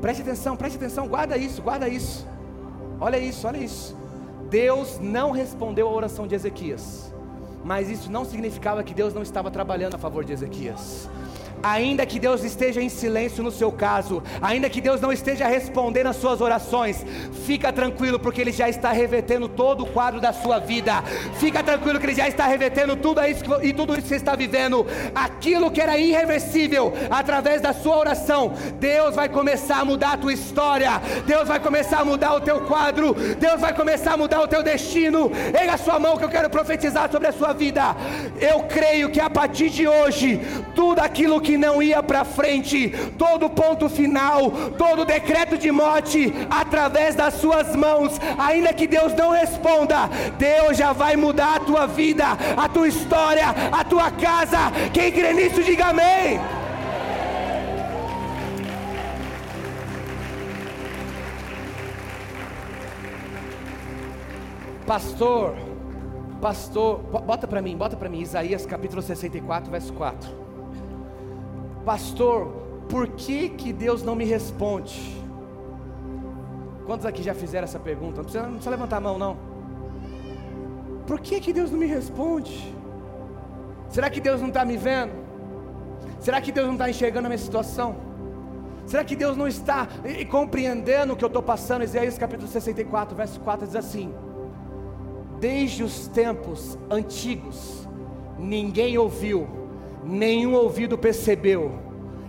Preste 0.00 0.22
atenção, 0.22 0.56
preste 0.56 0.76
atenção, 0.76 1.06
guarda 1.06 1.36
isso, 1.36 1.60
guarda 1.60 1.86
isso. 1.86 2.26
Olha 2.98 3.18
isso, 3.18 3.46
olha 3.46 3.58
isso. 3.58 4.01
Deus 4.52 4.98
não 5.00 5.30
respondeu 5.30 5.88
a 5.88 5.90
oração 5.90 6.26
de 6.26 6.34
Ezequias, 6.34 7.10
mas 7.64 7.88
isso 7.88 8.12
não 8.12 8.22
significava 8.22 8.84
que 8.84 8.92
Deus 8.92 9.14
não 9.14 9.22
estava 9.22 9.50
trabalhando 9.50 9.94
a 9.94 9.98
favor 9.98 10.26
de 10.26 10.32
Ezequias. 10.34 11.08
Ainda 11.62 12.04
que 12.04 12.18
Deus 12.18 12.42
esteja 12.42 12.82
em 12.82 12.88
silêncio 12.88 13.42
no 13.42 13.50
seu 13.50 13.70
caso, 13.70 14.22
ainda 14.40 14.68
que 14.68 14.80
Deus 14.80 15.00
não 15.00 15.12
esteja 15.12 15.46
respondendo 15.46 16.08
às 16.08 16.16
suas 16.16 16.40
orações, 16.40 17.04
fica 17.46 17.72
tranquilo, 17.72 18.18
porque 18.18 18.40
Ele 18.40 18.52
já 18.52 18.68
está 18.68 18.90
revertendo 18.90 19.48
todo 19.48 19.84
o 19.84 19.86
quadro 19.86 20.20
da 20.20 20.32
sua 20.32 20.58
vida. 20.58 21.02
Fica 21.38 21.62
tranquilo 21.62 22.00
que 22.00 22.06
Ele 22.06 22.14
já 22.14 22.28
está 22.28 22.46
revertendo 22.46 22.96
tudo 22.96 23.24
isso 23.24 23.44
e 23.62 23.72
tudo 23.72 23.92
isso 23.92 24.02
que 24.02 24.08
você 24.08 24.16
está 24.16 24.34
vivendo. 24.34 24.86
Aquilo 25.14 25.70
que 25.70 25.80
era 25.80 25.96
irreversível, 25.96 26.92
através 27.10 27.60
da 27.60 27.72
sua 27.72 27.96
oração, 27.96 28.52
Deus 28.80 29.14
vai 29.14 29.28
começar 29.28 29.80
a 29.80 29.84
mudar 29.84 30.12
a 30.14 30.16
tua 30.16 30.32
história. 30.32 31.00
Deus 31.26 31.46
vai 31.46 31.60
começar 31.60 32.00
a 32.00 32.04
mudar 32.04 32.34
o 32.34 32.40
teu 32.40 32.62
quadro. 32.62 33.14
Deus 33.38 33.60
vai 33.60 33.74
começar 33.74 34.14
a 34.14 34.16
mudar 34.16 34.40
o 34.40 34.48
teu 34.48 34.62
destino. 34.62 35.30
Erga 35.54 35.74
a 35.74 35.78
sua 35.78 35.98
mão 35.98 36.16
que 36.16 36.24
eu 36.24 36.28
quero 36.28 36.50
profetizar 36.50 37.10
sobre 37.10 37.28
a 37.28 37.32
sua 37.32 37.52
vida. 37.52 37.96
Eu 38.40 38.64
creio 38.64 39.10
que 39.10 39.20
a 39.20 39.30
partir 39.30 39.70
de 39.70 39.86
hoje, 39.86 40.40
tudo 40.74 40.98
aquilo 40.98 41.40
que 41.40 41.51
que 41.52 41.58
não 41.58 41.82
ia 41.82 42.02
para 42.02 42.24
frente, 42.24 42.88
todo 43.18 43.50
ponto 43.50 43.86
final, 43.86 44.50
todo 44.78 45.04
decreto 45.04 45.58
de 45.58 45.70
morte, 45.70 46.32
através 46.48 47.14
das 47.14 47.34
suas 47.34 47.76
mãos, 47.76 48.18
ainda 48.38 48.72
que 48.72 48.86
Deus 48.86 49.12
não 49.12 49.32
responda, 49.32 50.08
Deus 50.38 50.78
já 50.78 50.94
vai 50.94 51.14
mudar 51.14 51.56
a 51.56 51.60
tua 51.60 51.86
vida, 51.86 52.24
a 52.56 52.68
tua 52.70 52.88
história, 52.88 53.44
a 53.70 53.84
tua 53.84 54.10
casa. 54.10 54.72
Quem 54.94 55.12
crê 55.12 55.34
nisso, 55.34 55.62
diga 55.62 55.88
amém. 55.88 56.40
Pastor, 64.86 65.54
pastor, 66.40 66.98
bota 67.26 67.46
para 67.46 67.60
mim, 67.60 67.76
bota 67.76 67.94
para 67.94 68.08
mim, 68.08 68.20
Isaías 68.20 68.64
capítulo 68.64 69.02
64, 69.02 69.70
verso 69.70 69.92
4 69.92 70.41
pastor, 71.84 72.48
por 72.88 73.08
que, 73.08 73.48
que 73.48 73.72
Deus 73.72 74.02
não 74.02 74.14
me 74.14 74.24
responde? 74.24 75.22
Quantos 76.86 77.06
aqui 77.06 77.22
já 77.22 77.34
fizeram 77.34 77.64
essa 77.64 77.78
pergunta? 77.78 78.16
Não 78.16 78.24
precisa, 78.24 78.42
não 78.42 78.52
precisa 78.52 78.70
levantar 78.70 78.96
a 78.96 79.00
mão, 79.00 79.18
não. 79.18 79.36
Por 81.06 81.20
que, 81.20 81.40
que 81.40 81.52
Deus 81.52 81.70
não 81.70 81.78
me 81.78 81.86
responde? 81.86 82.74
Será 83.88 84.08
que 84.08 84.20
Deus 84.20 84.40
não 84.40 84.48
está 84.48 84.64
me 84.64 84.76
vendo? 84.76 85.12
Será 86.18 86.40
que 86.40 86.52
Deus 86.52 86.66
não 86.66 86.74
está 86.74 86.88
enxergando 86.88 87.26
a 87.26 87.28
minha 87.28 87.38
situação? 87.38 87.96
Será 88.86 89.04
que 89.04 89.14
Deus 89.14 89.36
não 89.36 89.46
está 89.46 89.88
compreendendo 90.30 91.12
o 91.12 91.16
que 91.16 91.24
eu 91.24 91.28
estou 91.28 91.42
passando? 91.42 91.84
Isaías 91.84 92.18
capítulo 92.18 92.48
64, 92.48 93.14
verso 93.14 93.40
4 93.40 93.66
diz 93.66 93.76
assim: 93.76 94.12
Desde 95.38 95.82
os 95.82 96.08
tempos 96.08 96.78
antigos, 96.90 97.88
ninguém 98.38 98.98
ouviu 98.98 99.61
nenhum 100.02 100.54
ouvido 100.54 100.98
percebeu, 100.98 101.72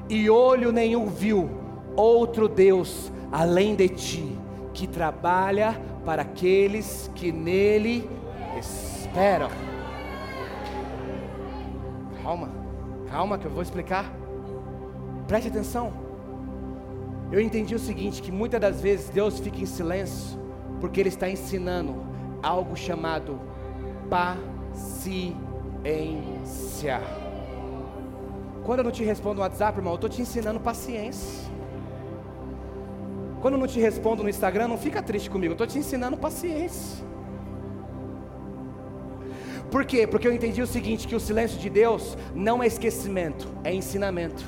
e 0.09 0.29
olho 0.29 0.71
nenhum 0.71 1.07
viu 1.07 1.49
outro 1.95 2.47
Deus 2.47 3.11
além 3.31 3.75
de 3.75 3.89
ti, 3.89 4.37
que 4.73 4.85
trabalha 4.85 5.79
para 6.05 6.21
aqueles 6.21 7.09
que 7.15 7.31
nele 7.31 8.07
esperam. 8.59 9.49
Calma, 12.21 12.49
calma 13.09 13.37
que 13.37 13.45
eu 13.45 13.51
vou 13.51 13.63
explicar. 13.63 14.11
Preste 15.27 15.47
atenção. 15.47 15.91
Eu 17.31 17.39
entendi 17.39 17.73
o 17.73 17.79
seguinte: 17.79 18.21
que 18.21 18.31
muitas 18.31 18.61
das 18.61 18.79
vezes 18.81 19.09
Deus 19.09 19.39
fica 19.39 19.59
em 19.59 19.65
silêncio, 19.65 20.39
porque 20.79 20.99
Ele 20.99 21.09
está 21.09 21.27
ensinando 21.29 21.95
algo 22.43 22.75
chamado 22.75 23.39
paciência. 24.09 25.33
Quando 28.65 28.79
eu 28.79 28.85
não 28.85 28.91
te 28.91 29.03
respondo 29.03 29.35
no 29.35 29.41
WhatsApp, 29.41 29.77
irmão, 29.77 29.93
eu 29.93 29.95
estou 29.95 30.09
te 30.09 30.21
ensinando 30.21 30.59
paciência. 30.59 31.51
Quando 33.41 33.55
eu 33.55 33.59
não 33.59 33.67
te 33.67 33.79
respondo 33.79 34.23
no 34.23 34.29
Instagram, 34.29 34.69
não 34.69 34.77
fica 34.77 35.01
triste 35.01 35.29
comigo, 35.29 35.51
eu 35.51 35.55
estou 35.55 35.67
te 35.67 35.77
ensinando 35.77 36.15
paciência. 36.15 37.03
Por 39.69 39.83
quê? 39.85 40.07
Porque 40.07 40.27
eu 40.27 40.33
entendi 40.33 40.61
o 40.61 40.67
seguinte: 40.67 41.07
que 41.07 41.15
o 41.15 41.19
silêncio 41.19 41.59
de 41.59 41.69
Deus 41.69 42.17
não 42.33 42.63
é 42.63 42.67
esquecimento, 42.67 43.49
é 43.63 43.73
ensinamento. 43.73 44.45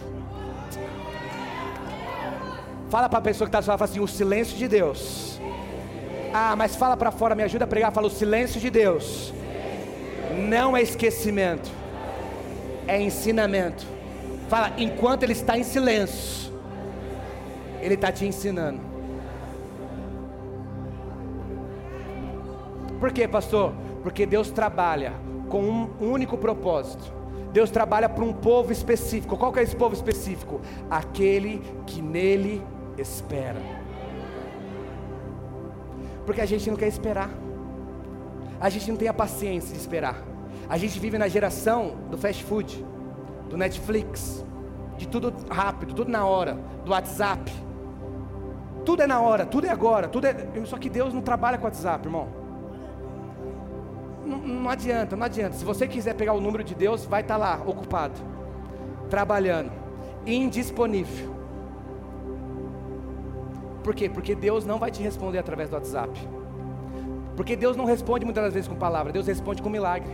Fala 2.90 3.10
para 3.10 3.20
a 3.20 3.22
pessoa 3.22 3.50
que 3.50 3.56
está 3.56 3.62
falando 3.62 3.82
assim: 3.82 4.00
o 4.00 4.08
silêncio 4.08 4.56
de 4.56 4.68
Deus. 4.68 5.42
Ah, 6.34 6.56
mas 6.56 6.76
fala 6.76 6.96
para 6.96 7.12
fora, 7.12 7.36
me 7.36 7.44
ajuda 7.44 7.66
a 7.66 7.68
pregar. 7.68 7.92
Fala: 7.92 8.08
o 8.08 8.12
silêncio 8.12 8.62
de 8.62 8.70
Deus 8.70 9.34
não 10.48 10.78
é 10.78 10.82
esquecimento, 10.82 11.70
é 12.88 13.02
ensinamento. 13.02 13.95
Fala, 14.48 14.74
enquanto 14.78 15.24
ele 15.24 15.34
está 15.34 15.58
em 15.58 15.64
silêncio, 15.64 16.54
ele 17.82 17.96
está 17.96 18.12
te 18.12 18.26
ensinando. 18.26 18.80
Por 23.00 23.12
quê, 23.12 23.28
pastor? 23.28 23.74
Porque 24.04 24.26
Deus 24.26 24.52
trabalha 24.52 25.14
com 25.50 25.62
um 25.62 25.90
único 26.00 26.38
propósito. 26.38 27.14
Deus 27.52 27.72
trabalha 27.72 28.08
para 28.08 28.24
um 28.24 28.34
povo 28.34 28.72
específico. 28.72 29.38
Qual 29.38 29.52
que 29.52 29.60
é 29.60 29.64
esse 29.64 29.76
povo 29.76 29.96
específico? 29.96 30.62
Aquele 30.90 31.62
que 31.88 32.02
nele 32.02 32.62
espera. 32.98 33.62
Porque 36.26 36.42
a 36.42 36.46
gente 36.46 36.70
não 36.70 36.78
quer 36.78 36.88
esperar. 36.88 37.30
A 38.60 38.70
gente 38.70 38.90
não 38.90 38.98
tem 38.98 39.08
a 39.08 39.14
paciência 39.14 39.74
de 39.74 39.80
esperar. 39.80 40.24
A 40.70 40.78
gente 40.78 41.00
vive 41.00 41.18
na 41.18 41.28
geração 41.28 41.96
do 42.10 42.18
fast 42.18 42.44
food 42.44 42.86
do 43.56 43.58
Netflix, 43.58 44.46
de 44.98 45.08
tudo 45.08 45.34
rápido, 45.50 45.94
tudo 45.94 46.12
na 46.12 46.26
hora, 46.26 46.58
do 46.84 46.92
WhatsApp. 46.92 47.50
Tudo 48.84 49.02
é 49.02 49.08
na 49.08 49.22
hora, 49.22 49.46
tudo 49.46 49.66
é 49.66 49.70
agora, 49.70 50.10
tudo 50.10 50.28
é. 50.28 50.36
Só 50.66 50.78
que 50.78 50.90
Deus 50.90 51.14
não 51.14 51.22
trabalha 51.22 51.58
com 51.58 51.64
WhatsApp, 51.64 52.06
irmão. 52.06 52.28
Não, 54.26 54.40
não 54.40 54.70
adianta, 54.70 55.16
não 55.16 55.26
adianta. 55.26 55.56
Se 55.56 55.64
você 55.64 55.88
quiser 55.88 56.16
pegar 56.16 56.34
o 56.34 56.42
número 56.42 56.66
de 56.66 56.76
Deus, 56.76 57.06
vai 57.06 57.22
estar 57.22 57.36
tá 57.36 57.40
lá, 57.40 57.62
ocupado, 57.66 58.20
trabalhando, 59.10 59.72
indisponível. 60.26 61.34
Por 63.86 63.96
quê? 63.96 64.10
Porque 64.10 64.36
Deus 64.36 64.66
não 64.66 64.80
vai 64.80 64.92
te 64.92 65.02
responder 65.02 65.38
através 65.38 65.70
do 65.70 65.76
WhatsApp. 65.76 66.12
Porque 67.38 67.56
Deus 67.56 67.78
não 67.78 67.86
responde 67.86 68.26
muitas 68.26 68.44
das 68.44 68.54
vezes 68.54 68.68
com 68.68 68.76
palavra, 68.76 69.14
Deus 69.14 69.28
responde 69.28 69.62
com 69.62 69.70
milagre. 69.70 70.12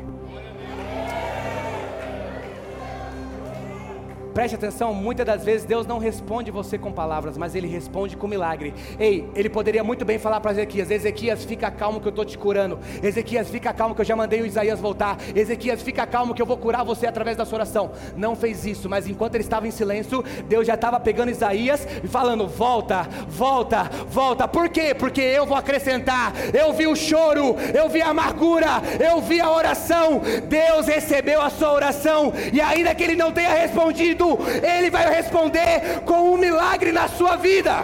Preste 4.33 4.55
atenção, 4.55 4.93
muitas 4.93 5.25
das 5.25 5.43
vezes 5.43 5.65
Deus 5.65 5.85
não 5.85 5.99
responde 5.99 6.51
você 6.51 6.77
com 6.77 6.91
palavras, 6.91 7.37
mas 7.37 7.53
Ele 7.53 7.67
responde 7.67 8.15
com 8.15 8.27
milagre. 8.27 8.73
Ei, 8.99 9.29
Ele 9.35 9.49
poderia 9.49 9.83
muito 9.83 10.05
bem 10.05 10.17
falar 10.17 10.39
para 10.39 10.51
Ezequias: 10.51 10.89
Ezequias, 10.89 11.43
fica 11.43 11.69
calmo 11.69 11.99
que 11.99 12.07
eu 12.07 12.11
estou 12.11 12.23
te 12.23 12.37
curando. 12.37 12.79
Ezequias, 13.03 13.49
fica 13.49 13.73
calmo 13.73 13.93
que 13.93 14.01
eu 14.01 14.05
já 14.05 14.15
mandei 14.15 14.41
o 14.41 14.45
Isaías 14.45 14.79
voltar. 14.79 15.17
Ezequias, 15.35 15.81
fica 15.81 16.07
calmo 16.07 16.33
que 16.33 16.41
eu 16.41 16.45
vou 16.45 16.57
curar 16.57 16.85
você 16.85 17.07
através 17.07 17.35
da 17.35 17.45
sua 17.45 17.57
oração. 17.57 17.91
Não 18.15 18.35
fez 18.35 18.65
isso, 18.65 18.89
mas 18.89 19.07
enquanto 19.07 19.35
ele 19.35 19.43
estava 19.43 19.67
em 19.67 19.71
silêncio, 19.71 20.23
Deus 20.47 20.65
já 20.65 20.75
estava 20.75 20.99
pegando 20.99 21.31
Isaías 21.31 21.85
e 22.03 22.07
falando: 22.07 22.47
Volta, 22.47 23.07
volta, 23.27 23.89
volta. 24.07 24.47
Por 24.47 24.69
quê? 24.69 24.93
Porque 24.93 25.21
eu 25.21 25.45
vou 25.45 25.57
acrescentar. 25.57 26.33
Eu 26.53 26.73
vi 26.73 26.87
o 26.87 26.95
choro, 26.95 27.55
eu 27.73 27.89
vi 27.89 28.01
a 28.01 28.09
amargura, 28.09 28.81
eu 28.99 29.21
vi 29.21 29.41
a 29.41 29.51
oração. 29.51 30.21
Deus 30.47 30.87
recebeu 30.87 31.41
a 31.41 31.49
sua 31.49 31.73
oração 31.73 32.33
e 32.53 32.61
ainda 32.61 32.95
que 32.95 33.03
Ele 33.03 33.15
não 33.15 33.31
tenha 33.31 33.49
respondido, 33.49 34.20
ele 34.63 34.89
vai 34.89 35.09
responder 35.09 36.01
com 36.05 36.33
um 36.33 36.37
milagre 36.37 36.91
na 36.91 37.07
sua 37.07 37.35
vida. 37.35 37.83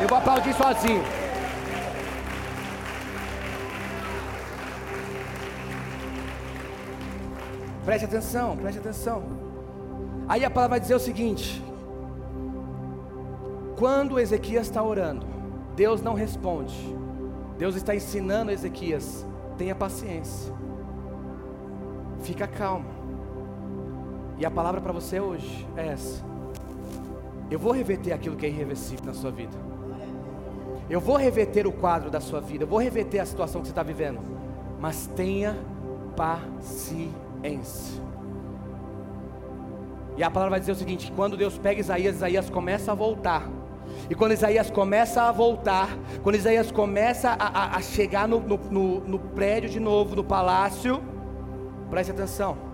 Eu 0.00 0.08
vou 0.08 0.18
aplaudir 0.18 0.54
sozinho. 0.54 1.02
Preste 7.84 8.06
atenção, 8.06 8.56
preste 8.56 8.78
atenção. 8.78 9.22
Aí 10.26 10.44
a 10.44 10.50
palavra 10.50 10.70
vai 10.70 10.80
dizer 10.80 10.94
o 10.94 10.98
seguinte: 10.98 11.62
quando 13.76 14.18
Ezequias 14.18 14.66
está 14.66 14.82
orando, 14.82 15.26
Deus 15.76 16.00
não 16.00 16.14
responde. 16.14 16.74
Deus 17.58 17.74
está 17.76 17.94
ensinando 17.94 18.50
Ezequias: 18.50 19.26
tenha 19.58 19.74
paciência. 19.74 20.52
Fica 22.22 22.46
calmo. 22.46 23.03
E 24.38 24.44
a 24.44 24.50
palavra 24.50 24.80
para 24.80 24.92
você 24.92 25.20
hoje 25.20 25.66
é 25.76 25.88
essa. 25.88 26.24
Eu 27.50 27.58
vou 27.58 27.72
reverter 27.72 28.12
aquilo 28.12 28.36
que 28.36 28.46
é 28.46 28.48
irreversível 28.48 29.06
na 29.06 29.14
sua 29.14 29.30
vida. 29.30 29.56
Eu 30.88 31.00
vou 31.00 31.16
reverter 31.16 31.66
o 31.66 31.72
quadro 31.72 32.10
da 32.10 32.20
sua 32.20 32.40
vida. 32.40 32.64
Eu 32.64 32.68
vou 32.68 32.78
reverter 32.78 33.20
a 33.20 33.26
situação 33.26 33.60
que 33.60 33.68
você 33.68 33.72
está 33.72 33.82
vivendo. 33.82 34.20
Mas 34.80 35.06
tenha 35.14 35.56
paciência. 36.16 38.02
E 40.16 40.22
a 40.22 40.30
palavra 40.30 40.50
vai 40.50 40.60
dizer 40.60 40.72
o 40.72 40.76
seguinte: 40.76 41.12
quando 41.14 41.36
Deus 41.36 41.56
pega 41.58 41.80
Isaías, 41.80 42.16
Isaías 42.16 42.50
começa 42.50 42.92
a 42.92 42.94
voltar. 42.94 43.48
E 44.08 44.14
quando 44.14 44.32
Isaías 44.32 44.70
começa 44.70 45.22
a 45.22 45.32
voltar, 45.32 45.96
quando 46.22 46.36
Isaías 46.36 46.70
começa 46.70 47.30
a, 47.30 47.46
a, 47.46 47.76
a 47.76 47.82
chegar 47.82 48.26
no, 48.26 48.40
no, 48.40 48.56
no, 48.70 49.00
no 49.00 49.18
prédio 49.18 49.70
de 49.70 49.80
novo, 49.80 50.16
no 50.16 50.24
palácio, 50.24 51.02
preste 51.90 52.10
atenção. 52.10 52.73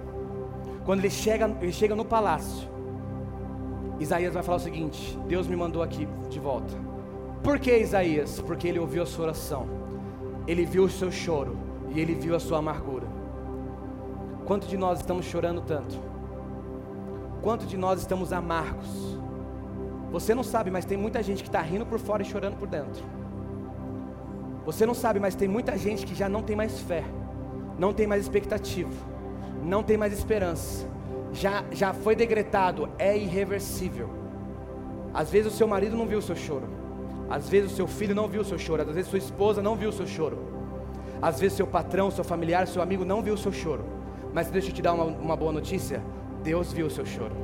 Quando 0.91 1.03
ele 1.03 1.11
chega, 1.11 1.49
ele 1.61 1.73
chega 1.73 1.95
no 1.95 2.05
palácio, 2.05 2.69
Isaías 4.01 4.35
vai 4.35 4.43
falar 4.43 4.57
o 4.57 4.61
seguinte: 4.61 5.17
Deus 5.29 5.47
me 5.47 5.55
mandou 5.55 5.85
aqui 5.85 6.09
de 6.29 6.41
volta. 6.41 6.75
Por 7.45 7.61
que 7.61 7.79
Isaías? 7.79 8.41
Porque 8.41 8.67
ele 8.67 8.81
ouviu 8.81 9.05
a 9.05 9.07
sua 9.07 9.27
oração, 9.27 9.69
ele 10.49 10.65
viu 10.65 10.83
o 10.83 10.91
seu 10.91 11.13
choro 11.13 11.57
e 11.91 12.01
ele 12.01 12.13
viu 12.17 12.35
a 12.35 12.41
sua 12.41 12.59
amargura. 12.59 13.07
Quanto 14.45 14.67
de 14.67 14.77
nós 14.77 14.99
estamos 14.99 15.27
chorando 15.27 15.61
tanto? 15.61 15.97
Quanto 17.41 17.67
de 17.67 17.77
nós 17.77 18.01
estamos 18.01 18.33
amargos? 18.33 19.17
Você 20.11 20.35
não 20.35 20.43
sabe, 20.43 20.73
mas 20.73 20.85
tem 20.85 20.99
muita 20.99 21.23
gente 21.23 21.45
que 21.45 21.49
está 21.49 21.61
rindo 21.61 21.87
por 21.87 22.01
fora 22.01 22.23
e 22.23 22.27
chorando 22.27 22.57
por 22.57 22.67
dentro. 22.67 23.05
Você 24.67 24.85
não 24.85 24.95
sabe, 24.95 25.21
mas 25.21 25.37
tem 25.37 25.47
muita 25.47 25.79
gente 25.79 26.05
que 26.05 26.17
já 26.17 26.29
não 26.29 26.43
tem 26.43 26.57
mais 26.57 26.81
fé, 26.81 27.05
não 27.79 27.93
tem 27.93 28.09
mais 28.09 28.23
expectativa, 28.23 28.91
não 29.63 29.83
tem 29.83 29.97
mais 29.97 30.13
esperança. 30.13 30.87
Já, 31.33 31.65
já 31.71 31.93
foi 31.93 32.17
decretado, 32.17 32.89
é 32.99 33.17
irreversível. 33.17 34.11
Às 35.15 35.31
vezes 35.31 35.53
o 35.53 35.57
seu 35.57 35.67
marido 35.67 35.97
não 35.97 36.07
viu 36.07 36.19
o 36.19 36.23
seu 36.23 36.37
choro, 36.37 36.69
às 37.29 37.49
vezes 37.49 37.73
o 37.73 37.77
seu 37.77 37.87
filho 37.87 38.15
não 38.15 38.29
viu 38.29 38.43
o 38.43 38.45
seu 38.45 38.59
choro, 38.59 38.83
às 38.83 38.95
vezes 38.95 39.11
sua 39.11 39.19
esposa 39.19 39.61
não 39.61 39.75
viu 39.75 39.91
o 39.91 39.93
seu 39.93 40.07
choro, 40.07 40.39
às 41.21 41.41
vezes 41.41 41.57
seu 41.57 41.67
patrão, 41.67 42.11
seu 42.11 42.25
familiar, 42.25 42.67
seu 42.67 42.81
amigo 42.81 43.05
não 43.05 43.23
viu 43.23 43.35
o 43.35 43.39
seu 43.39 43.53
choro. 43.53 43.85
Mas 44.33 44.49
deixa 44.49 44.69
eu 44.69 44.73
te 44.73 44.83
dar 44.83 44.93
uma, 44.93 45.05
uma 45.05 45.37
boa 45.37 45.53
notícia: 45.53 46.01
Deus 46.43 46.73
viu 46.73 46.87
o 46.87 46.91
seu 46.91 47.05
choro. 47.05 47.35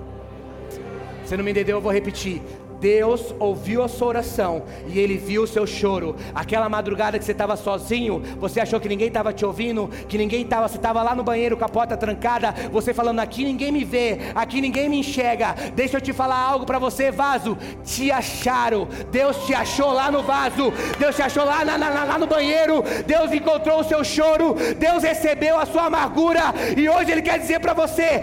Você 1.24 1.36
não 1.36 1.44
me 1.44 1.50
entendeu? 1.50 1.78
Eu 1.78 1.80
vou 1.80 1.92
repetir. 1.92 2.40
Deus 2.80 3.34
ouviu 3.38 3.82
a 3.82 3.88
sua 3.88 4.08
oração 4.08 4.64
e 4.86 4.98
Ele 4.98 5.16
viu 5.16 5.42
o 5.42 5.46
seu 5.46 5.66
choro. 5.66 6.16
Aquela 6.34 6.68
madrugada 6.68 7.18
que 7.18 7.24
você 7.24 7.32
estava 7.32 7.56
sozinho, 7.56 8.22
você 8.38 8.60
achou 8.60 8.80
que 8.80 8.88
ninguém 8.88 9.08
estava 9.08 9.32
te 9.32 9.44
ouvindo, 9.44 9.88
que 10.08 10.18
ninguém 10.18 10.42
estava, 10.42 10.68
você 10.68 10.76
estava 10.76 11.02
lá 11.02 11.14
no 11.14 11.22
banheiro 11.22 11.56
com 11.56 11.64
a 11.64 11.68
porta 11.68 11.96
trancada, 11.96 12.54
você 12.70 12.92
falando: 12.92 13.20
aqui 13.20 13.44
ninguém 13.44 13.72
me 13.72 13.84
vê, 13.84 14.18
aqui 14.34 14.60
ninguém 14.60 14.88
me 14.88 14.98
enxerga. 14.98 15.54
Deixa 15.74 15.96
eu 15.96 16.00
te 16.00 16.12
falar 16.12 16.38
algo 16.38 16.66
para 16.66 16.78
você, 16.78 17.10
vaso. 17.10 17.56
Te 17.84 18.10
acharam, 18.10 18.88
Deus 19.10 19.36
te 19.46 19.54
achou 19.54 19.92
lá 19.92 20.10
no 20.10 20.22
vaso, 20.22 20.72
Deus 20.98 21.16
te 21.16 21.22
achou 21.22 21.44
lá, 21.44 21.64
na, 21.64 21.78
na, 21.78 22.04
lá 22.04 22.18
no 22.18 22.26
banheiro, 22.26 22.82
Deus 23.06 23.32
encontrou 23.32 23.80
o 23.80 23.84
seu 23.84 24.04
choro, 24.04 24.54
Deus 24.78 25.02
recebeu 25.02 25.58
a 25.58 25.66
sua 25.66 25.86
amargura 25.86 26.54
e 26.76 26.88
hoje 26.88 27.12
Ele 27.12 27.22
quer 27.22 27.38
dizer 27.38 27.60
para 27.60 27.72
você: 27.72 28.22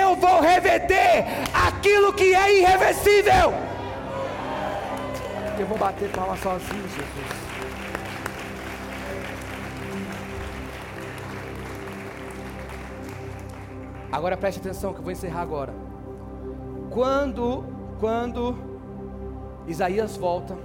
eu 0.00 0.16
vou 0.16 0.40
reverter 0.40 1.24
aquilo 1.52 2.12
que 2.12 2.34
é 2.34 2.60
irreversível 2.60 3.73
eu 5.60 5.66
vou 5.66 5.78
bater 5.78 6.10
palma 6.10 6.36
sozinho, 6.36 6.82
Jesus. 6.82 7.54
Agora 14.10 14.36
preste 14.36 14.60
atenção 14.60 14.92
que 14.92 15.00
eu 15.00 15.02
vou 15.02 15.12
encerrar 15.12 15.42
agora. 15.42 15.74
Quando, 16.90 17.64
quando 17.98 18.56
Isaías 19.66 20.16
volta, 20.16 20.56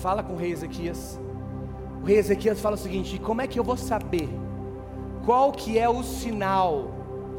fala 0.00 0.22
com 0.22 0.34
o 0.34 0.36
rei 0.36 0.52
Ezequias. 0.52 1.20
O 2.02 2.06
rei 2.06 2.16
Ezequias 2.16 2.60
fala 2.60 2.76
o 2.76 2.78
seguinte: 2.78 3.18
como 3.18 3.42
é 3.42 3.46
que 3.46 3.58
eu 3.58 3.64
vou 3.64 3.76
saber 3.76 4.28
qual 5.24 5.52
que 5.52 5.78
é 5.78 5.88
o 5.88 6.02
sinal? 6.02 6.90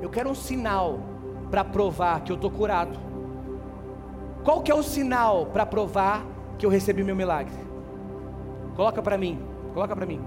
Eu 0.02 0.10
quero 0.10 0.30
um 0.30 0.36
sinal 0.36 1.00
para 1.50 1.64
provar 1.64 2.22
que 2.22 2.32
eu 2.32 2.36
estou 2.36 2.50
curado. 2.50 2.98
Qual 4.44 4.62
que 4.62 4.72
é 4.72 4.76
o 4.76 4.84
sinal 4.84 5.48
para 5.48 5.66
provar 5.66 6.26
que 6.58 6.66
eu 6.66 6.70
recebi 6.70 7.04
meu 7.04 7.16
milagre. 7.16 7.54
Coloca 8.76 9.02
para 9.02 9.18
mim, 9.18 9.40
coloca 9.74 9.96
para 9.96 10.06
mim. 10.06 10.22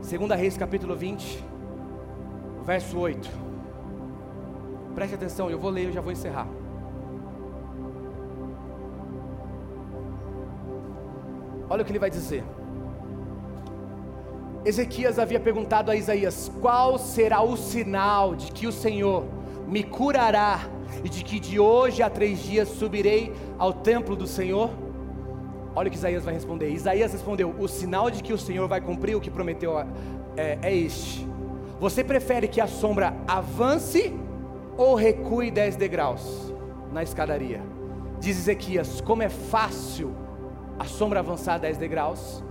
Segunda 0.00 0.34
Reis 0.34 0.56
capítulo 0.56 0.96
20, 0.96 1.44
verso 2.64 2.98
8. 2.98 3.28
Preste 4.94 5.14
atenção, 5.14 5.50
eu 5.50 5.58
vou 5.58 5.70
ler, 5.70 5.86
eu 5.86 5.92
já 5.92 6.00
vou 6.00 6.12
encerrar. 6.12 6.46
Olha 11.70 11.82
o 11.82 11.84
que 11.84 11.92
ele 11.92 11.98
vai 11.98 12.10
dizer. 12.10 12.42
Ezequias 14.64 15.18
havia 15.18 15.38
perguntado 15.38 15.90
a 15.90 15.96
Isaías: 15.96 16.50
Qual 16.60 16.98
será 16.98 17.42
o 17.42 17.56
sinal 17.56 18.34
de 18.34 18.50
que 18.50 18.66
o 18.66 18.72
Senhor 18.72 19.24
me 19.66 19.82
curará 19.82 20.60
e 21.04 21.08
de 21.08 21.22
que 21.22 21.38
de 21.38 21.60
hoje 21.60 22.02
a 22.02 22.08
três 22.08 22.38
dias 22.38 22.68
subirei 22.68 23.32
ao 23.58 23.72
templo 23.72 24.16
do 24.16 24.26
Senhor? 24.26 24.87
Olha 25.78 25.86
o 25.86 25.90
que 25.92 25.96
Isaías 25.96 26.24
vai 26.24 26.34
responder. 26.34 26.70
Isaías 26.70 27.12
respondeu: 27.12 27.54
O 27.56 27.68
sinal 27.68 28.10
de 28.10 28.20
que 28.20 28.32
o 28.32 28.38
Senhor 28.38 28.66
vai 28.66 28.80
cumprir 28.80 29.14
o 29.14 29.20
que 29.20 29.30
prometeu 29.30 29.78
é, 30.36 30.58
é 30.60 30.76
este. 30.76 31.24
Você 31.78 32.02
prefere 32.02 32.48
que 32.48 32.60
a 32.60 32.66
sombra 32.66 33.14
avance 33.28 34.12
ou 34.76 34.96
recue 34.96 35.52
10 35.52 35.76
degraus 35.76 36.52
na 36.92 37.04
escadaria? 37.04 37.62
Diz 38.18 38.38
Ezequias: 38.38 39.00
Como 39.00 39.22
é 39.22 39.28
fácil 39.28 40.12
a 40.80 40.84
sombra 40.84 41.20
avançar 41.20 41.58
10 41.58 41.76
degraus, 41.76 42.42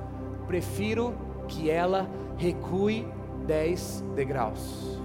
prefiro 0.47 1.13
que 1.49 1.69
ela 1.69 2.09
recue 2.37 3.05
10 3.45 4.05
degraus. 4.15 5.01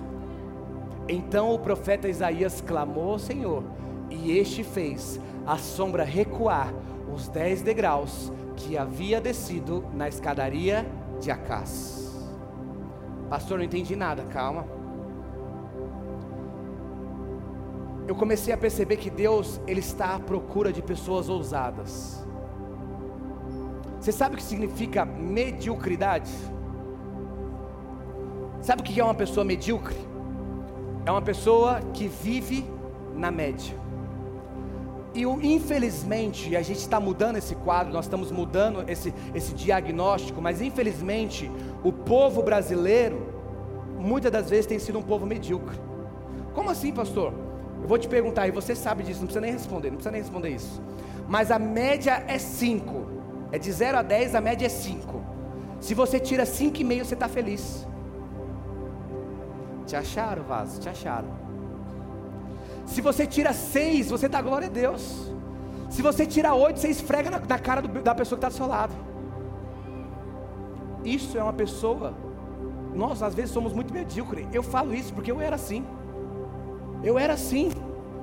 Então 1.08 1.52
o 1.52 1.58
profeta 1.58 2.08
Isaías 2.08 2.60
clamou 2.60 3.14
ao 3.14 3.18
Senhor, 3.18 3.64
e 4.08 4.38
este 4.38 4.62
fez 4.62 5.20
a 5.44 5.58
sombra 5.58 6.04
recuar 6.04 6.72
os 7.12 7.28
dez 7.28 7.62
degraus 7.62 8.32
que 8.56 8.76
havia 8.76 9.20
descido 9.20 9.84
na 9.92 10.08
escadaria 10.08 10.86
de 11.20 11.30
Acás. 11.30 12.02
Pastor, 13.28 13.58
não 13.58 13.64
entendi 13.64 13.96
nada, 13.96 14.24
calma. 14.24 14.66
Eu 18.06 18.14
comecei 18.14 18.52
a 18.52 18.58
perceber 18.58 18.96
que 18.96 19.08
Deus, 19.08 19.60
Ele 19.66 19.80
está 19.80 20.14
à 20.14 20.18
procura 20.18 20.72
de 20.72 20.82
pessoas 20.82 21.28
ousadas. 21.28 22.26
Você 24.00 24.10
sabe 24.10 24.34
o 24.34 24.38
que 24.38 24.42
significa 24.42 25.04
mediocridade? 25.04 26.32
Sabe 28.60 28.82
o 28.82 28.84
que 28.84 29.00
é 29.00 29.04
uma 29.04 29.14
pessoa 29.14 29.44
medíocre? 29.44 29.96
É 31.06 31.10
uma 31.10 31.22
pessoa 31.22 31.80
que 31.94 32.06
vive 32.08 32.66
na 33.14 33.30
média. 33.30 33.81
E 35.14 35.24
infelizmente, 35.24 36.56
a 36.56 36.62
gente 36.62 36.78
está 36.78 36.98
mudando 36.98 37.36
esse 37.36 37.54
quadro, 37.54 37.92
nós 37.92 38.06
estamos 38.06 38.30
mudando 38.30 38.82
esse, 38.88 39.12
esse 39.34 39.52
diagnóstico, 39.52 40.40
mas 40.40 40.62
infelizmente, 40.62 41.50
o 41.84 41.92
povo 41.92 42.42
brasileiro, 42.42 43.26
muitas 43.98 44.32
das 44.32 44.48
vezes, 44.48 44.66
tem 44.66 44.78
sido 44.78 44.98
um 44.98 45.02
povo 45.02 45.26
medíocre. 45.26 45.78
Como 46.54 46.70
assim, 46.70 46.92
pastor? 46.92 47.34
Eu 47.82 47.88
vou 47.88 47.98
te 47.98 48.08
perguntar, 48.08 48.48
e 48.48 48.50
você 48.50 48.74
sabe 48.74 49.02
disso, 49.02 49.20
não 49.20 49.26
precisa 49.26 49.40
nem 49.40 49.52
responder, 49.52 49.88
não 49.88 49.96
precisa 49.96 50.12
nem 50.12 50.20
responder 50.22 50.48
isso. 50.50 50.80
Mas 51.28 51.50
a 51.50 51.58
média 51.58 52.24
é 52.26 52.38
5. 52.38 53.06
É 53.50 53.58
de 53.58 53.70
0 53.70 53.98
a 53.98 54.02
10, 54.02 54.34
a 54.34 54.40
média 54.40 54.64
é 54.64 54.68
5. 54.68 55.20
Se 55.78 55.92
você 55.94 56.18
tira 56.18 56.44
5,5, 56.44 57.04
você 57.04 57.14
está 57.14 57.28
feliz. 57.28 57.86
Te 59.86 59.94
acharam, 59.94 60.42
vaso, 60.44 60.80
te 60.80 60.88
acharam. 60.88 61.28
Se 62.86 63.00
você 63.00 63.26
tira 63.26 63.52
seis, 63.52 64.10
você 64.10 64.28
dá 64.28 64.40
glória 64.40 64.68
a 64.68 64.70
Deus. 64.70 65.30
Se 65.90 66.02
você 66.02 66.26
tira 66.26 66.54
oito, 66.54 66.80
você 66.80 66.88
esfrega 66.88 67.30
na, 67.30 67.38
na 67.38 67.58
cara 67.58 67.82
do, 67.82 68.02
da 68.02 68.14
pessoa 68.14 68.38
que 68.38 68.46
está 68.46 68.48
do 68.48 68.54
seu 68.54 68.66
lado. 68.66 68.94
Isso 71.04 71.36
é 71.36 71.42
uma 71.42 71.52
pessoa. 71.52 72.14
Nós 72.94 73.22
às 73.22 73.34
vezes 73.34 73.50
somos 73.50 73.72
muito 73.72 73.92
medíocres. 73.92 74.46
Eu 74.52 74.62
falo 74.62 74.94
isso 74.94 75.12
porque 75.12 75.30
eu 75.30 75.40
era 75.40 75.56
assim. 75.56 75.84
Eu 77.02 77.18
era 77.18 77.34
assim. 77.34 77.70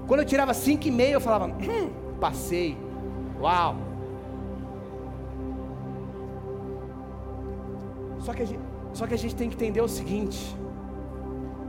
Quando 0.07 0.21
eu 0.21 0.25
tirava 0.25 0.53
cinco 0.53 0.87
e 0.87 0.91
meio, 0.91 1.13
eu 1.13 1.21
falava, 1.21 1.45
hum, 1.45 1.89
passei. 2.19 2.77
Uau. 3.39 3.75
Só 8.19 8.33
que, 8.33 8.45
gente, 8.45 8.61
só 8.93 9.07
que 9.07 9.13
a 9.13 9.17
gente 9.17 9.35
tem 9.35 9.49
que 9.49 9.55
entender 9.55 9.81
o 9.81 9.87
seguinte: 9.87 10.55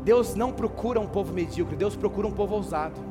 Deus 0.04 0.34
não 0.34 0.52
procura 0.52 0.98
um 0.98 1.06
povo 1.06 1.32
medíocre, 1.32 1.76
Deus 1.76 1.94
procura 1.94 2.26
um 2.26 2.32
povo 2.32 2.54
ousado. 2.54 3.10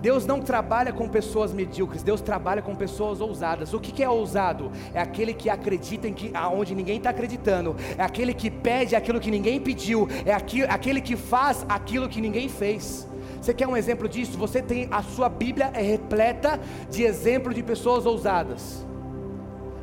Deus 0.00 0.24
não 0.24 0.40
trabalha 0.40 0.92
com 0.92 1.08
pessoas 1.08 1.52
medíocres, 1.52 2.02
Deus 2.02 2.20
trabalha 2.20 2.62
com 2.62 2.74
pessoas 2.74 3.20
ousadas. 3.20 3.74
O 3.74 3.80
que, 3.80 3.90
que 3.90 4.02
é 4.02 4.08
ousado? 4.08 4.70
É 4.94 5.00
aquele 5.00 5.34
que 5.34 5.50
acredita 5.50 6.06
em 6.06 6.14
que 6.14 6.30
aonde 6.34 6.74
ninguém 6.74 6.98
está 6.98 7.10
acreditando, 7.10 7.74
é 7.96 8.02
aquele 8.02 8.32
que 8.32 8.50
pede 8.50 8.94
aquilo 8.94 9.18
que 9.18 9.30
ninguém 9.30 9.60
pediu, 9.60 10.08
é 10.24 10.32
aquele 10.32 11.00
que 11.00 11.16
faz 11.16 11.66
aquilo 11.68 12.08
que 12.08 12.20
ninguém 12.20 12.48
fez. 12.48 13.08
Você 13.40 13.52
quer 13.52 13.66
um 13.66 13.76
exemplo 13.76 14.08
disso? 14.08 14.36
Você 14.38 14.62
tem 14.62 14.88
a 14.90 15.02
sua 15.02 15.28
Bíblia 15.28 15.70
é 15.74 15.82
repleta 15.82 16.60
de 16.90 17.02
exemplos 17.02 17.54
de 17.54 17.62
pessoas 17.62 18.06
ousadas. 18.06 18.86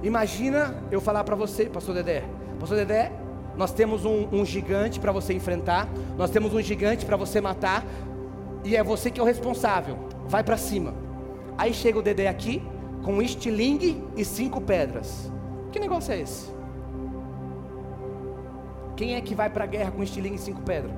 Imagina 0.03 0.83
eu 0.91 1.01
falar 1.01 1.23
para 1.23 1.35
você, 1.35 1.65
Pastor 1.65 1.95
Dedé, 1.95 2.23
Pastor 2.59 2.77
Dedé, 2.77 3.11
nós 3.57 3.71
temos 3.71 4.05
um, 4.05 4.27
um 4.31 4.45
gigante 4.45 4.99
para 4.99 5.11
você 5.11 5.33
enfrentar, 5.33 5.87
nós 6.17 6.29
temos 6.29 6.53
um 6.53 6.61
gigante 6.61 7.05
para 7.05 7.15
você 7.15 7.39
matar, 7.39 7.85
e 8.63 8.75
é 8.75 8.83
você 8.83 9.09
que 9.11 9.19
é 9.19 9.23
o 9.23 9.25
responsável. 9.25 9.97
Vai 10.27 10.43
para 10.43 10.57
cima. 10.57 10.93
Aí 11.57 11.73
chega 11.73 11.99
o 11.99 12.01
Dedé 12.01 12.27
aqui 12.27 12.61
com 13.03 13.13
um 13.13 13.21
estilingue 13.21 14.03
e 14.17 14.25
cinco 14.25 14.59
pedras. 14.59 15.31
Que 15.71 15.79
negócio 15.79 16.11
é 16.11 16.19
esse? 16.19 16.49
Quem 18.95 19.15
é 19.15 19.21
que 19.21 19.35
vai 19.35 19.49
para 19.49 19.65
a 19.65 19.67
guerra 19.67 19.91
com 19.91 20.01
estilingue 20.01 20.35
e 20.35 20.39
cinco 20.39 20.61
pedras? 20.61 20.93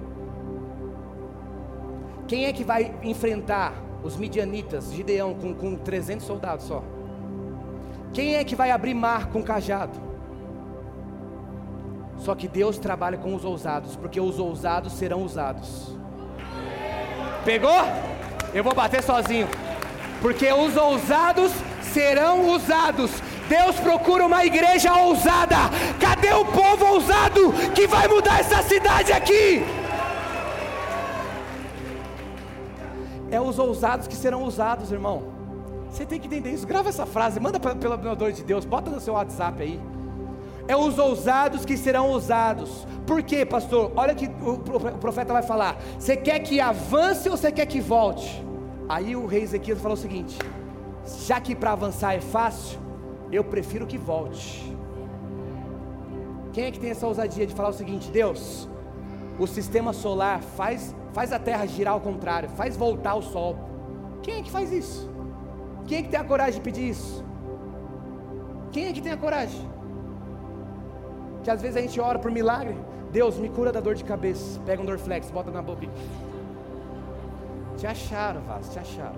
Quem 2.27 2.45
é 2.45 2.53
que 2.53 2.63
vai 2.63 2.93
enfrentar 3.03 3.73
os 4.03 4.15
midianitas, 4.15 4.91
Gideão, 4.91 5.33
com, 5.33 5.53
com 5.53 5.75
300 5.75 6.25
soldados 6.25 6.65
só? 6.65 6.83
Quem 8.13 8.35
é 8.35 8.43
que 8.43 8.55
vai 8.55 8.71
abrir 8.71 8.93
mar 8.93 9.27
com 9.27 9.43
cajado? 9.43 10.06
Só 12.19 12.35
que 12.35 12.47
Deus 12.47 12.77
trabalha 12.77 13.17
com 13.17 13.35
os 13.35 13.45
ousados, 13.45 13.95
porque 13.95 14.19
os 14.19 14.39
ousados 14.39 14.93
serão 14.93 15.23
usados. 15.23 15.95
Pegou? 17.45 17.81
Eu 18.53 18.63
vou 18.63 18.73
bater 18.73 19.03
sozinho. 19.03 19.47
Porque 20.21 20.51
os 20.51 20.75
ousados 20.75 21.51
serão 21.81 22.49
usados. 22.49 23.11
Deus 23.47 23.79
procura 23.79 24.25
uma 24.25 24.45
igreja 24.45 24.93
ousada. 24.93 25.55
Cadê 25.99 26.33
o 26.33 26.43
povo 26.45 26.85
ousado 26.85 27.53
que 27.73 27.87
vai 27.87 28.07
mudar 28.07 28.39
essa 28.39 28.61
cidade 28.63 29.13
aqui? 29.13 29.63
É 33.29 33.39
os 33.39 33.59
ousados 33.59 34.07
que 34.07 34.15
serão 34.15 34.43
usados, 34.43 34.91
irmão. 34.91 35.23
Você 35.89 36.05
tem 36.05 36.19
que 36.19 36.27
entender 36.27 36.51
isso. 36.51 36.67
Grava 36.67 36.89
essa 36.89 37.05
frase, 37.05 37.39
manda 37.39 37.59
pelo 37.59 37.93
abnador 37.93 38.31
de 38.31 38.43
Deus, 38.43 38.65
bota 38.65 38.89
no 38.89 38.99
seu 38.99 39.13
WhatsApp 39.13 39.61
aí. 39.61 39.79
É 40.67 40.75
os 40.75 40.99
ousados 40.99 41.65
que 41.65 41.77
serão 41.77 42.11
usados. 42.11 42.85
Por 43.05 43.23
quê, 43.23 43.45
pastor? 43.45 43.91
Olha 43.95 44.13
que 44.13 44.25
o 44.25 44.57
profeta 44.97 45.31
vai 45.31 45.43
falar: 45.43 45.77
Você 45.97 46.17
quer 46.17 46.39
que 46.39 46.59
avance 46.59 47.29
ou 47.29 47.37
você 47.37 47.51
quer 47.51 47.65
que 47.65 47.79
volte? 47.79 48.43
Aí 48.89 49.15
o 49.15 49.25
rei 49.25 49.43
Ezequiel 49.43 49.77
falou 49.77 49.97
o 49.97 50.01
seguinte: 50.01 50.37
Já 51.25 51.39
que 51.39 51.55
para 51.55 51.71
avançar 51.71 52.15
é 52.15 52.21
fácil, 52.21 52.79
eu 53.31 53.43
prefiro 53.43 53.87
que 53.87 53.97
volte. 53.97 54.75
Quem 56.51 56.65
é 56.65 56.71
que 56.71 56.79
tem 56.79 56.89
essa 56.89 57.07
ousadia 57.07 57.47
de 57.47 57.53
falar 57.53 57.69
o 57.69 57.73
seguinte: 57.73 58.11
Deus, 58.11 58.67
o 59.39 59.47
sistema 59.47 59.93
solar 59.93 60.41
faz, 60.41 60.93
faz 61.13 61.31
a 61.31 61.39
Terra 61.39 61.65
girar 61.65 61.93
ao 61.93 62.01
contrário, 62.01 62.49
faz 62.49 62.75
voltar 62.75 63.15
o 63.15 63.21
Sol. 63.21 63.57
Quem 64.21 64.39
é 64.39 64.41
que 64.41 64.51
faz 64.51 64.71
isso? 64.73 65.09
Quem 65.85 65.99
é 65.99 66.03
que 66.03 66.09
tem 66.09 66.19
a 66.19 66.25
coragem 66.25 66.55
de 66.55 66.61
pedir 66.61 66.89
isso? 66.89 67.23
Quem 68.71 68.87
é 68.87 68.91
que 68.91 69.01
tem 69.01 69.13
a 69.13 69.17
coragem? 69.17 69.76
Que 71.47 71.51
às 71.51 71.61
vezes 71.61 71.77
a 71.77 71.79
gente 71.79 71.97
ora 72.01 72.19
por 72.19 72.29
milagre, 72.29 72.75
Deus, 73.09 73.37
me 73.37 73.47
cura 73.47 73.71
da 73.71 73.79
dor 73.79 73.95
de 73.95 74.03
cabeça. 74.03 74.59
Pega 74.65 74.81
um 74.81 74.85
Dorflex, 74.85 75.31
bota 75.31 75.49
na 75.49 75.61
boca. 75.61 75.87
Te 77.77 77.87
acharam, 77.87 78.41
Vaz, 78.41 78.67
te 78.67 78.77
acharam. 78.77 79.15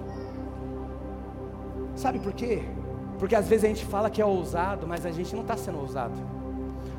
Sabe 1.95 2.19
por 2.19 2.31
quê? 2.33 2.61
Porque 3.17 3.33
às 3.33 3.47
vezes 3.47 3.65
a 3.65 3.67
gente 3.69 3.83
fala 3.83 4.11
que 4.11 4.21
é 4.21 4.25
ousado, 4.25 4.85
mas 4.85 5.07
a 5.07 5.11
gente 5.11 5.33
não 5.33 5.41
está 5.41 5.57
sendo 5.57 5.79
ousado. 5.79 6.13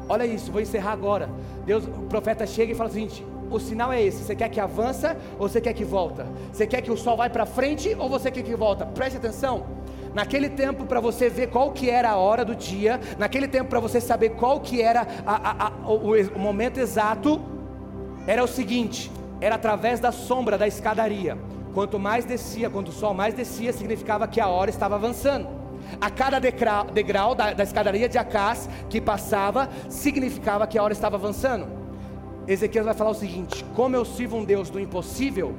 Olha 0.09 0.27
isso, 0.27 0.51
vou 0.51 0.61
encerrar 0.61 0.91
agora. 0.91 1.31
Deus, 1.65 1.85
o 1.85 2.09
profeta 2.09 2.45
chega 2.45 2.73
e 2.73 2.75
fala 2.75 2.91
o 2.91 2.93
seguinte: 2.93 3.25
o 3.49 3.61
sinal 3.61 3.93
é 3.93 4.03
esse. 4.03 4.25
Você 4.25 4.35
quer 4.35 4.49
que 4.49 4.59
avança 4.59 5.17
ou 5.39 5.49
você 5.49 5.61
quer 5.61 5.75
que 5.75 5.85
volta? 5.85 6.27
Você 6.53 6.67
quer 6.67 6.83
que 6.83 6.91
o 6.91 6.97
sol 6.97 7.17
vai 7.17 7.31
para 7.31 7.47
frente 7.47 7.95
ou 7.97 8.09
você 8.09 8.33
quer 8.33 8.43
que 8.43 8.57
volta? 8.57 8.85
Preste 8.85 9.19
atenção. 9.19 9.65
Naquele 10.15 10.49
tempo, 10.49 10.87
para 10.87 11.01
você 11.01 11.29
ver 11.29 11.49
qual 11.49 11.71
que 11.71 11.89
era 11.89 12.11
a 12.11 12.17
hora 12.17 12.45
do 12.45 12.55
dia, 12.55 13.01
naquele 13.19 13.47
tempo, 13.47 13.71
para 13.71 13.81
você 13.81 14.01
saber 14.01 14.31
qual 14.31 14.61
que 14.61 14.83
era 14.83 15.07
a, 15.25 15.35
a, 15.35 15.67
a, 15.69 15.71
o, 15.89 16.13
o 16.35 16.39
momento 16.39 16.79
exato, 16.79 17.41
era 18.27 18.43
o 18.43 18.49
seguinte: 18.49 19.11
era 19.41 19.55
através 19.55 20.01
da 20.01 20.11
sombra 20.11 20.59
da 20.59 20.67
escadaria. 20.67 21.39
Quanto 21.73 21.99
mais 21.99 22.25
descia, 22.25 22.69
quanto 22.69 22.89
o 22.89 22.93
sol 22.93 23.15
mais 23.15 23.35
descia, 23.35 23.73
significava 23.73 24.27
que 24.27 24.41
a 24.41 24.49
hora 24.49 24.71
estava 24.71 24.97
avançando. 24.97 25.47
A 26.01 26.11
cada 26.11 26.39
degrau, 26.39 26.87
degrau 26.87 27.35
da, 27.35 27.53
da, 27.53 27.63
escadaria 27.63 28.09
de 28.09 28.19
Acás 28.19 28.69
que 28.89 29.01
passava, 29.01 29.69
significava 29.89 30.67
que 30.67 30.77
a 30.77 30.83
hora 30.83 30.93
estava 30.93 31.17
avançando. 31.17 31.67
Ezequiel 32.49 32.85
vai 32.85 32.95
falar 32.95 33.11
o 33.11 33.15
seguinte: 33.15 33.65
como 33.77 33.95
eu 33.95 34.05
sirvo 34.05 34.37
um 34.37 34.45
Deus 34.45 34.71
do 34.71 34.81
impossível, 34.81 35.55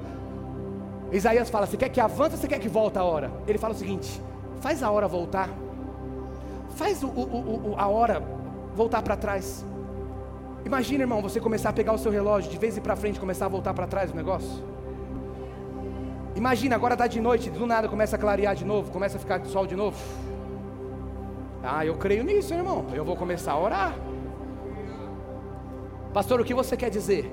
Isaías 1.10 1.50
fala: 1.50 1.66
você 1.66 1.78
quer 1.78 1.90
que 1.90 2.02
avance 2.02 2.36
ou 2.36 2.42
você 2.42 2.48
quer 2.48 2.60
que 2.60 2.70
volte 2.70 2.98
a 2.98 3.04
hora? 3.04 3.32
Ele 3.48 3.58
fala 3.58 3.74
o 3.74 3.78
seguinte: 3.78 4.22
Faz 4.62 4.82
a 4.84 4.91
hora 4.91 5.08
voltar. 5.08 5.50
Faz 6.76 7.04
o, 7.04 7.08
o, 7.08 7.71
o, 7.71 7.76
a 7.78 7.88
hora 7.88 8.24
voltar 8.76 9.02
para 9.02 9.17
trás. 9.17 9.65
Imagina, 10.63 11.04
irmão, 11.04 11.21
você 11.21 11.39
começar 11.39 11.69
a 11.69 11.74
pegar 11.74 11.93
o 11.93 11.97
seu 11.97 12.12
relógio, 12.12 12.50
de 12.50 12.58
vez 12.58 12.78
em 12.78 12.82
para 12.82 12.95
frente, 12.95 13.19
começar 13.19 13.45
a 13.45 13.50
voltar 13.50 13.74
para 13.74 13.88
trás 13.88 14.12
o 14.12 14.15
negócio. 14.15 14.63
Imagina, 16.36 16.76
agora 16.76 16.93
está 16.93 17.08
de 17.08 17.19
noite, 17.19 17.50
do 17.50 17.65
nada 17.65 17.89
começa 17.89 18.15
a 18.15 18.19
clarear 18.19 18.56
de 18.56 18.63
novo, 18.63 18.91
começa 18.91 19.17
a 19.17 19.19
ficar 19.19 19.43
sol 19.45 19.65
de 19.65 19.76
novo. 19.76 19.97
Ah, 21.63 21.86
eu 21.86 21.95
creio 21.97 22.24
nisso, 22.24 22.54
irmão. 22.54 22.86
Eu 22.93 23.04
vou 23.04 23.15
começar 23.15 23.54
a 23.54 23.60
orar. 23.60 23.95
Pastor, 26.13 26.39
o 26.39 26.45
que 26.45 26.54
você 26.54 26.78
quer 26.78 26.89
dizer? 26.89 27.32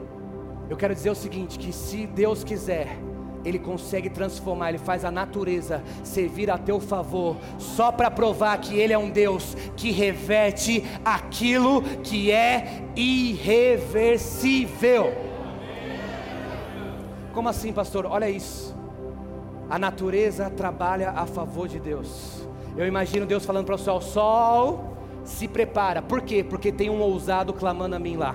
Eu 0.68 0.76
quero 0.76 0.94
dizer 0.94 1.10
o 1.10 1.14
seguinte: 1.14 1.58
que 1.58 1.72
se 1.72 2.06
Deus 2.06 2.42
quiser, 2.42 2.88
ele 3.48 3.58
consegue 3.58 4.10
transformar, 4.10 4.68
Ele 4.68 4.78
faz 4.78 5.04
a 5.04 5.10
natureza 5.10 5.82
servir 6.04 6.48
a 6.50 6.58
teu 6.58 6.78
favor, 6.78 7.36
só 7.58 7.90
para 7.90 8.08
provar 8.10 8.58
que 8.58 8.78
Ele 8.78 8.92
é 8.92 8.98
um 8.98 9.10
Deus 9.10 9.56
que 9.76 9.90
reverte 9.90 10.84
aquilo 11.04 11.82
que 12.02 12.30
é 12.30 12.84
irreversível. 12.94 15.12
Como 17.32 17.48
assim, 17.48 17.72
pastor? 17.72 18.04
Olha 18.06 18.28
isso. 18.28 18.76
A 19.70 19.78
natureza 19.78 20.50
trabalha 20.50 21.10
a 21.10 21.26
favor 21.26 21.68
de 21.68 21.78
Deus. 21.78 22.46
Eu 22.76 22.86
imagino 22.86 23.26
Deus 23.26 23.44
falando 23.44 23.66
para 23.66 23.74
o 23.74 23.78
sol: 23.78 24.00
Sol, 24.00 24.96
se 25.24 25.46
prepara. 25.46 26.00
Por 26.00 26.22
quê? 26.22 26.42
Porque 26.42 26.72
tem 26.72 26.88
um 26.88 27.00
ousado 27.00 27.52
clamando 27.52 27.94
a 27.94 27.98
mim 27.98 28.16
lá. 28.16 28.34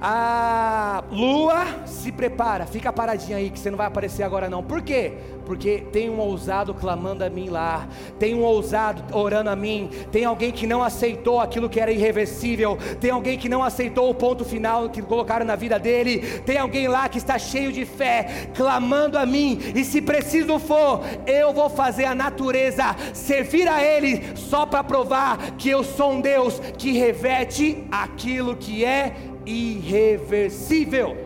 A 0.00 1.04
lua 1.10 1.64
se 1.86 2.12
prepara, 2.12 2.66
fica 2.66 2.92
paradinha 2.92 3.38
aí 3.38 3.48
que 3.48 3.58
você 3.58 3.70
não 3.70 3.78
vai 3.78 3.86
aparecer 3.86 4.22
agora 4.22 4.48
não. 4.48 4.62
Por 4.62 4.82
quê? 4.82 5.12
Porque 5.46 5.84
tem 5.92 6.10
um 6.10 6.18
ousado 6.18 6.74
clamando 6.74 7.24
a 7.24 7.30
mim 7.30 7.48
lá, 7.48 7.88
tem 8.18 8.34
um 8.34 8.42
ousado 8.42 9.16
orando 9.16 9.48
a 9.48 9.56
mim, 9.56 9.88
tem 10.10 10.24
alguém 10.24 10.50
que 10.50 10.66
não 10.66 10.82
aceitou 10.82 11.40
aquilo 11.40 11.68
que 11.68 11.80
era 11.80 11.92
irreversível, 11.92 12.76
tem 13.00 13.10
alguém 13.10 13.38
que 13.38 13.48
não 13.48 13.62
aceitou 13.62 14.10
o 14.10 14.14
ponto 14.14 14.44
final 14.44 14.90
que 14.90 15.00
colocaram 15.00 15.46
na 15.46 15.54
vida 15.54 15.78
dele, 15.78 16.40
tem 16.44 16.58
alguém 16.58 16.88
lá 16.88 17.08
que 17.08 17.18
está 17.18 17.38
cheio 17.38 17.72
de 17.72 17.84
fé, 17.84 18.50
clamando 18.54 19.16
a 19.16 19.24
mim, 19.24 19.58
e 19.74 19.84
se 19.84 20.02
preciso 20.02 20.58
for, 20.58 21.00
eu 21.26 21.52
vou 21.52 21.70
fazer 21.70 22.06
a 22.06 22.14
natureza 22.14 22.96
servir 23.14 23.68
a 23.68 23.82
ele 23.82 24.36
só 24.36 24.66
para 24.66 24.82
provar 24.82 25.52
que 25.52 25.70
eu 25.70 25.84
sou 25.84 26.12
um 26.12 26.20
Deus 26.20 26.60
que 26.76 26.92
reverte 26.92 27.84
aquilo 27.90 28.56
que 28.56 28.84
é 28.84 29.14
irreversível. 29.46 31.16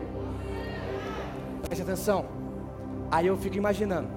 Preste 1.63 1.81
atenção. 1.81 2.25
Aí 3.11 3.27
eu 3.27 3.35
fico 3.35 3.57
imaginando. 3.57 4.07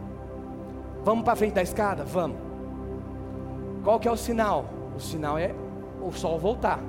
Vamos 1.02 1.24
para 1.24 1.34
frente 1.34 1.54
da 1.54 1.62
escada? 1.62 2.04
Vamos. 2.04 2.36
Qual 3.82 3.98
que 3.98 4.06
é 4.06 4.10
o 4.10 4.16
sinal? 4.16 4.66
O 4.96 5.00
sinal 5.00 5.36
é 5.36 5.54
o 6.00 6.12
sol 6.12 6.38
voltar. 6.38 6.80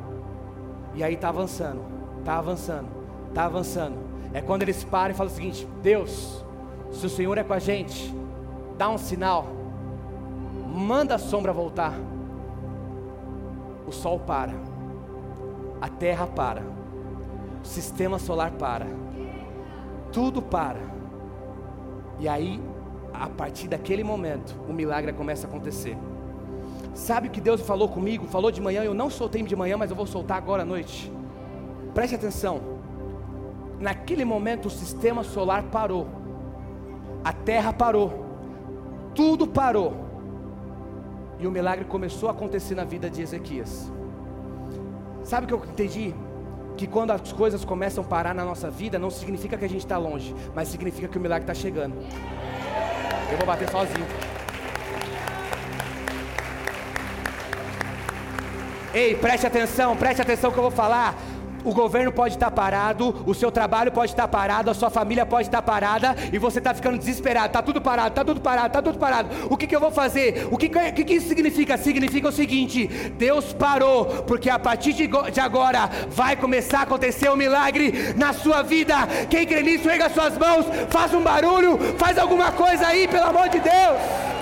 E 0.94 1.04
aí 1.04 1.16
está 1.16 1.30
avançando, 1.30 1.82
está 2.20 2.38
avançando, 2.38 2.88
está 3.30 3.46
avançando. 3.46 3.98
É 4.34 4.42
quando 4.42 4.62
eles 4.62 4.84
param 4.84 5.14
e 5.14 5.18
falam 5.18 5.32
o 5.32 5.36
seguinte: 5.36 5.68
Deus, 5.82 6.46
se 6.92 7.06
o 7.06 7.10
Senhor 7.10 7.38
é 7.38 7.44
com 7.44 7.54
a 7.54 7.60
gente, 7.60 8.14
dá 8.78 8.90
um 8.90 8.98
sinal, 8.98 9.48
manda 10.74 11.16
a 11.16 11.20
sombra 11.20 11.52
voltar. 11.52 11.94
O 13.88 13.92
sol 13.92 14.20
para, 14.20 14.54
a 15.80 15.88
terra 15.88 16.26
para, 16.26 16.64
o 17.66 17.68
sistema 17.68 18.20
solar 18.20 18.52
para, 18.52 18.86
tudo 20.12 20.42
para. 20.42 20.80
E 22.20 22.28
aí, 22.28 22.62
a 23.12 23.28
partir 23.28 23.68
daquele 23.68 24.04
momento, 24.04 24.56
o 24.70 24.74
milagre 24.74 25.12
começa 25.12 25.48
a 25.48 25.50
acontecer. 25.50 25.98
Sabe 26.94 27.28
o 27.28 27.32
que 27.32 27.42
Deus 27.42 27.62
falou 27.62 27.90
comigo? 27.90 28.28
Falou 28.28 28.52
de 28.52 28.62
manhã, 28.62 28.84
eu 28.84 28.94
não 28.94 29.10
soltei 29.10 29.42
de 29.42 29.56
manhã, 29.56 29.78
mas 29.78 29.90
eu 29.90 29.96
vou 29.96 30.06
soltar 30.06 30.38
agora 30.38 30.62
à 30.62 30.66
noite. 30.66 31.12
Preste 31.94 32.16
atenção. 32.16 32.62
Naquele 33.80 34.24
momento 34.24 34.68
o 34.68 34.70
sistema 34.70 35.24
solar 35.24 35.64
parou. 35.64 36.08
a 37.24 37.34
terra 37.34 37.74
parou, 37.74 38.24
tudo 39.16 39.48
parou, 39.48 39.94
e 41.40 41.48
o 41.48 41.52
milagre 41.52 41.86
começou 41.86 42.30
a 42.30 42.32
acontecer 42.32 42.76
na 42.76 42.84
vida 42.84 43.10
de 43.10 43.24
Ezequias. 43.24 43.92
Sabe 45.24 45.46
o 45.46 45.48
que 45.48 45.54
eu 45.56 45.72
entendi? 45.72 46.14
Que 46.78 46.88
quando 46.88 47.12
as 47.12 47.32
coisas 47.32 47.64
começam 47.64 48.04
a 48.04 48.08
parar 48.08 48.36
na 48.36 48.44
nossa 48.44 48.70
vida, 48.70 49.00
não 49.00 49.10
significa 49.10 49.58
que 49.58 49.66
a 49.66 49.70
gente 49.70 49.82
está 49.82 49.98
longe, 49.98 50.36
mas 50.54 50.68
significa 50.68 51.08
que 51.08 51.18
o 51.18 51.22
milagre 51.22 51.44
está 51.44 51.54
chegando. 51.54 51.96
Eu 53.32 53.38
vou 53.38 53.48
bater 53.48 53.70
sozinho. 53.70 54.06
Ei, 58.94 59.14
preste 59.16 59.46
atenção, 59.46 59.96
preste 59.98 60.22
atenção 60.22 60.52
que 60.52 60.58
eu 60.58 60.64
vou 60.64 60.72
falar. 60.72 61.16
O 61.66 61.74
governo 61.74 62.12
pode 62.12 62.36
estar 62.36 62.52
parado, 62.52 63.24
o 63.26 63.34
seu 63.34 63.52
trabalho 63.52 63.92
pode 63.92 64.12
estar 64.12 64.28
parado, 64.28 64.70
a 64.70 64.74
sua 64.74 64.92
família 64.92 65.26
pode 65.26 65.48
estar 65.48 65.64
parada 65.64 66.16
e 66.32 66.38
você 66.38 66.60
está 66.60 66.76
ficando 66.76 67.00
desesperado. 67.00 67.48
Está 67.48 67.62
tudo 67.64 67.82
parado, 67.82 68.10
está 68.10 68.24
tudo 68.24 68.40
parado, 68.40 68.68
está 68.68 68.82
tudo 68.84 69.00
parado. 69.00 69.30
O 69.50 69.58
que, 69.58 69.66
que 69.66 69.76
eu 69.76 69.80
vou 69.80 69.92
fazer? 69.92 70.48
O 70.52 70.58
que, 70.58 70.70
que, 70.70 71.04
que 71.04 71.14
isso 71.16 71.28
significa? 71.28 71.76
Significa 71.76 72.30
o 72.30 72.32
seguinte: 72.32 72.86
Deus 73.18 73.52
parou, 73.52 74.06
porque 74.28 74.50
a 74.50 74.60
partir 74.60 74.94
de, 74.94 75.08
de 75.08 75.40
agora 75.40 75.90
vai 76.10 76.36
começar 76.36 76.80
a 76.80 76.84
acontecer 76.84 77.32
um 77.32 77.36
milagre 77.36 78.14
na 78.16 78.32
sua 78.32 78.62
vida. 78.62 78.96
Quem 79.30 79.48
crê 79.48 79.64
nisso, 79.64 79.90
erga 79.90 80.10
suas 80.10 80.38
mãos, 80.38 80.68
faça 80.90 81.18
um 81.18 81.24
barulho, 81.24 81.80
faz 81.98 82.18
alguma 82.20 82.52
coisa 82.52 82.86
aí, 82.86 83.08
pelo 83.08 83.26
amor 83.26 83.50
de 83.50 83.60
Deus. 83.60 84.35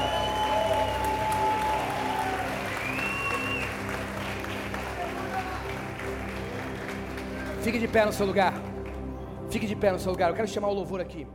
Fique 7.64 7.80
de 7.80 7.88
pé 7.88 8.05
no 8.05 8.11
seu 8.11 8.26
lugar. 8.26 8.53
Fique 9.49 9.66
de 9.66 9.74
pé 9.74 9.89
no 9.89 9.97
seu 9.97 10.11
lugar. 10.11 10.30
Eu 10.30 10.36
quero 10.36 10.49
chamar 10.49 10.68
o 10.68 10.74
louvor 10.74 10.99
aqui. 10.99 11.26